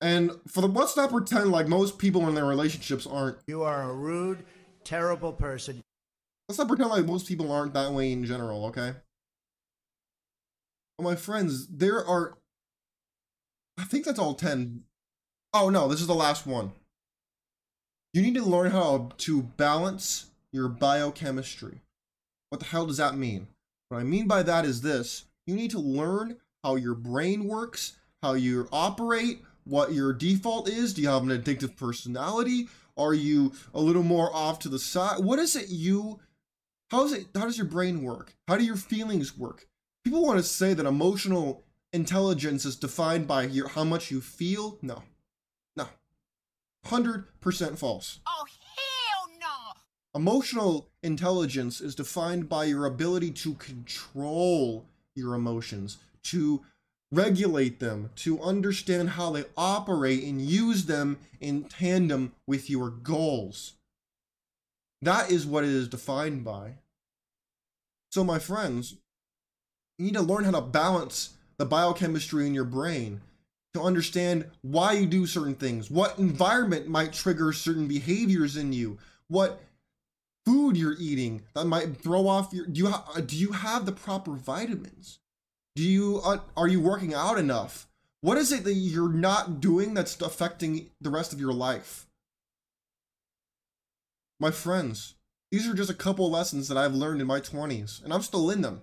And 0.00 0.32
for 0.46 0.60
the 0.60 0.68
let's 0.68 0.96
not 0.96 1.10
pretend 1.10 1.50
like 1.50 1.66
most 1.66 1.98
people 1.98 2.28
in 2.28 2.34
their 2.34 2.44
relationships 2.44 3.06
aren't. 3.06 3.38
You 3.46 3.62
are 3.62 3.90
a 3.90 3.94
rude, 3.94 4.44
terrible 4.84 5.32
person. 5.32 5.82
Let's 6.48 6.58
not 6.58 6.68
pretend 6.68 6.90
like 6.90 7.04
most 7.04 7.26
people 7.26 7.50
aren't 7.50 7.74
that 7.74 7.92
way 7.92 8.12
in 8.12 8.24
general, 8.24 8.66
okay? 8.66 8.94
Well, 10.98 11.10
my 11.10 11.16
friends, 11.16 11.66
there 11.68 12.04
are. 12.04 12.38
I 13.76 13.84
think 13.84 14.04
that's 14.04 14.18
all 14.18 14.34
10. 14.34 14.82
Oh 15.52 15.68
no, 15.68 15.88
this 15.88 16.00
is 16.00 16.06
the 16.06 16.14
last 16.14 16.46
one. 16.46 16.72
You 18.14 18.22
need 18.22 18.34
to 18.34 18.44
learn 18.44 18.70
how 18.70 19.10
to 19.18 19.42
balance 19.42 20.30
your 20.52 20.68
biochemistry. 20.68 21.80
What 22.50 22.60
the 22.60 22.66
hell 22.66 22.86
does 22.86 22.96
that 22.96 23.16
mean? 23.16 23.48
What 23.88 23.98
I 23.98 24.04
mean 24.04 24.26
by 24.26 24.42
that 24.42 24.64
is 24.64 24.80
this 24.80 25.24
you 25.46 25.54
need 25.54 25.70
to 25.72 25.80
learn 25.80 26.36
how 26.62 26.76
your 26.76 26.94
brain 26.94 27.44
works, 27.44 27.96
how 28.22 28.34
you 28.34 28.68
operate, 28.72 29.42
what 29.68 29.92
your 29.92 30.12
default 30.12 30.68
is. 30.68 30.94
Do 30.94 31.02
you 31.02 31.08
have 31.08 31.22
an 31.22 31.28
addictive 31.28 31.76
personality? 31.76 32.68
Are 32.96 33.14
you 33.14 33.52
a 33.74 33.80
little 33.80 34.02
more 34.02 34.34
off 34.34 34.58
to 34.60 34.68
the 34.68 34.78
side? 34.78 35.22
What 35.22 35.38
is 35.38 35.54
it 35.54 35.68
you 35.68 36.20
how 36.90 37.04
is 37.04 37.12
it 37.12 37.26
how 37.34 37.44
does 37.44 37.58
your 37.58 37.66
brain 37.66 38.02
work? 38.02 38.34
How 38.48 38.56
do 38.56 38.64
your 38.64 38.76
feelings 38.76 39.36
work? 39.36 39.66
People 40.04 40.24
want 40.24 40.38
to 40.38 40.42
say 40.42 40.74
that 40.74 40.86
emotional 40.86 41.64
intelligence 41.92 42.64
is 42.64 42.76
defined 42.76 43.28
by 43.28 43.44
your 43.44 43.68
how 43.68 43.84
much 43.84 44.10
you 44.10 44.20
feel. 44.20 44.78
No. 44.82 45.02
No. 45.76 45.86
100% 46.86 47.78
false. 47.78 48.20
Oh, 48.26 48.46
hell 48.76 49.38
no! 49.38 50.18
Emotional 50.18 50.88
intelligence 51.02 51.80
is 51.80 51.94
defined 51.94 52.48
by 52.48 52.64
your 52.64 52.86
ability 52.86 53.32
to 53.32 53.54
control 53.54 54.86
your 55.14 55.34
emotions, 55.34 55.98
to 56.22 56.64
regulate 57.10 57.80
them, 57.80 58.10
to 58.16 58.40
understand 58.40 59.10
how 59.10 59.30
they 59.30 59.44
operate 59.56 60.24
and 60.24 60.42
use 60.42 60.84
them 60.84 61.18
in 61.40 61.64
tandem 61.64 62.32
with 62.46 62.68
your 62.68 62.90
goals. 62.90 63.74
That 65.00 65.30
is 65.30 65.46
what 65.46 65.64
it 65.64 65.70
is 65.70 65.88
defined 65.88 66.44
by. 66.44 66.74
So, 68.10 68.24
my 68.24 68.38
friends, 68.38 68.96
you 69.98 70.06
need 70.06 70.14
to 70.14 70.22
learn 70.22 70.44
how 70.44 70.52
to 70.52 70.60
balance 70.60 71.34
the 71.56 71.66
biochemistry 71.66 72.46
in 72.46 72.54
your 72.54 72.64
brain 72.64 73.20
to 73.74 73.82
understand 73.82 74.46
why 74.62 74.92
you 74.92 75.06
do 75.06 75.26
certain 75.26 75.54
things, 75.54 75.90
what 75.90 76.18
environment 76.18 76.88
might 76.88 77.12
trigger 77.12 77.52
certain 77.52 77.86
behaviors 77.86 78.56
in 78.56 78.72
you, 78.72 78.98
what 79.28 79.60
food 80.48 80.76
you're 80.76 80.96
eating 80.98 81.42
that 81.54 81.66
might 81.66 81.96
throw 81.98 82.26
off 82.26 82.54
your 82.54 82.64
do 82.64 82.78
you 82.78 82.88
ha- 82.88 83.20
do 83.26 83.36
you 83.36 83.52
have 83.52 83.84
the 83.84 83.92
proper 83.92 84.30
vitamins 84.32 85.18
do 85.78 85.84
you 85.84 86.20
uh, 86.24 86.38
are 86.56 86.66
you 86.66 86.80
working 86.80 87.14
out 87.14 87.38
enough? 87.38 87.86
What 88.20 88.36
is 88.36 88.50
it 88.50 88.64
that 88.64 88.72
you're 88.72 89.12
not 89.12 89.60
doing 89.60 89.94
that's 89.94 90.20
affecting 90.20 90.90
the 91.00 91.08
rest 91.08 91.32
of 91.32 91.38
your 91.38 91.52
life? 91.52 92.08
My 94.40 94.50
friends, 94.50 95.14
these 95.52 95.68
are 95.68 95.74
just 95.74 95.88
a 95.88 95.94
couple 95.94 96.28
lessons 96.28 96.66
that 96.66 96.76
I've 96.76 96.96
learned 96.96 97.20
in 97.20 97.28
my 97.28 97.38
20s, 97.38 98.02
and 98.02 98.12
I'm 98.12 98.22
still 98.22 98.50
in 98.50 98.62
them. 98.62 98.82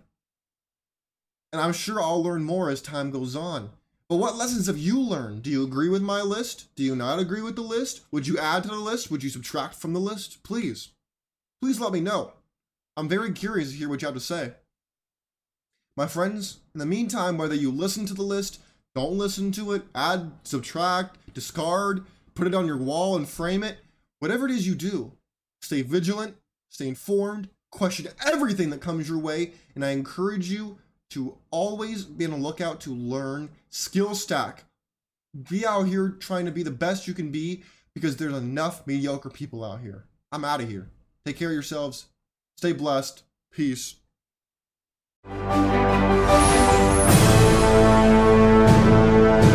And 1.52 1.62
I'm 1.62 1.74
sure 1.74 2.02
I'll 2.02 2.24
learn 2.24 2.46
more 2.46 2.70
as 2.70 2.82
time 2.82 3.12
goes 3.12 3.36
on. 3.36 3.72
But 4.08 4.16
what 4.16 4.38
lessons 4.38 4.68
have 4.68 4.78
you 4.78 4.98
learned? 4.98 5.44
Do 5.44 5.50
you 5.50 5.66
agree 5.66 5.90
with 5.90 6.02
my 6.02 6.22
list? 6.22 6.74
Do 6.78 6.84
you 6.84 6.96
not 6.96 7.20
agree 7.20 7.42
with 7.42 7.58
the 7.58 7.62
list? 7.62 8.06
Would 8.14 8.26
you 8.26 8.40
add 8.40 8.64
to 8.64 8.70
the 8.70 8.76
list? 8.76 9.12
Would 9.12 9.22
you 9.22 9.30
subtract 9.30 9.76
from 9.76 9.92
the 9.92 10.00
list? 10.00 10.44
Please. 10.44 10.92
Please 11.62 11.78
let 11.78 11.92
me 11.92 12.00
know. 12.00 12.32
I'm 12.96 13.10
very 13.10 13.34
curious 13.34 13.72
to 13.72 13.76
hear 13.76 13.90
what 13.90 14.02
you 14.02 14.08
have 14.08 14.16
to 14.16 14.22
say. 14.22 14.54
My 15.98 16.08
friends, 16.08 16.60
in 16.74 16.80
the 16.80 16.86
meantime, 16.86 17.38
whether 17.38 17.56
you 17.56 17.72
listen 17.72 18.06
to 18.08 18.14
the 18.14 18.22
list, 18.22 18.60
Don't 18.96 19.18
listen 19.18 19.52
to 19.52 19.74
it. 19.74 19.84
Add, 19.94 20.32
subtract, 20.44 21.34
discard, 21.34 22.06
put 22.34 22.48
it 22.48 22.56
on 22.56 22.66
your 22.66 22.78
wall 22.78 23.18
and 23.18 23.28
frame 23.28 23.62
it. 23.62 23.78
Whatever 24.20 24.46
it 24.46 24.52
is 24.52 24.66
you 24.66 24.74
do, 24.74 25.12
stay 25.62 25.82
vigilant, 25.82 26.38
stay 26.70 26.88
informed, 26.88 27.50
question 27.72 28.08
everything 28.26 28.70
that 28.70 28.80
comes 28.80 29.10
your 29.10 29.20
way, 29.20 29.52
and 29.76 29.84
I 29.84 29.90
encourage 29.90 30.50
you 30.50 30.78
to 31.10 31.38
always 31.52 32.06
be 32.06 32.24
on 32.24 32.32
the 32.32 32.38
lookout 32.38 32.80
to 32.82 32.96
learn, 32.96 33.50
skill 33.70 34.16
stack. 34.16 34.64
Be 35.50 35.66
out 35.66 35.84
here 35.84 36.10
trying 36.10 36.46
to 36.46 36.52
be 36.52 36.64
the 36.64 36.72
best 36.72 37.08
you 37.08 37.14
can 37.14 37.30
be 37.30 37.64
because 37.94 38.16
there's 38.16 38.34
enough 38.34 38.88
mediocre 38.88 39.30
people 39.30 39.64
out 39.64 39.82
here. 39.82 40.06
I'm 40.32 40.46
out 40.46 40.62
of 40.62 40.70
here. 40.70 40.90
Take 41.26 41.38
care 41.38 41.50
of 41.50 41.54
yourselves. 41.54 42.06
Stay 42.58 42.72
blessed. 42.72 43.24
Peace. 43.52 43.96
Thank 45.28 45.74
you. 49.50 49.55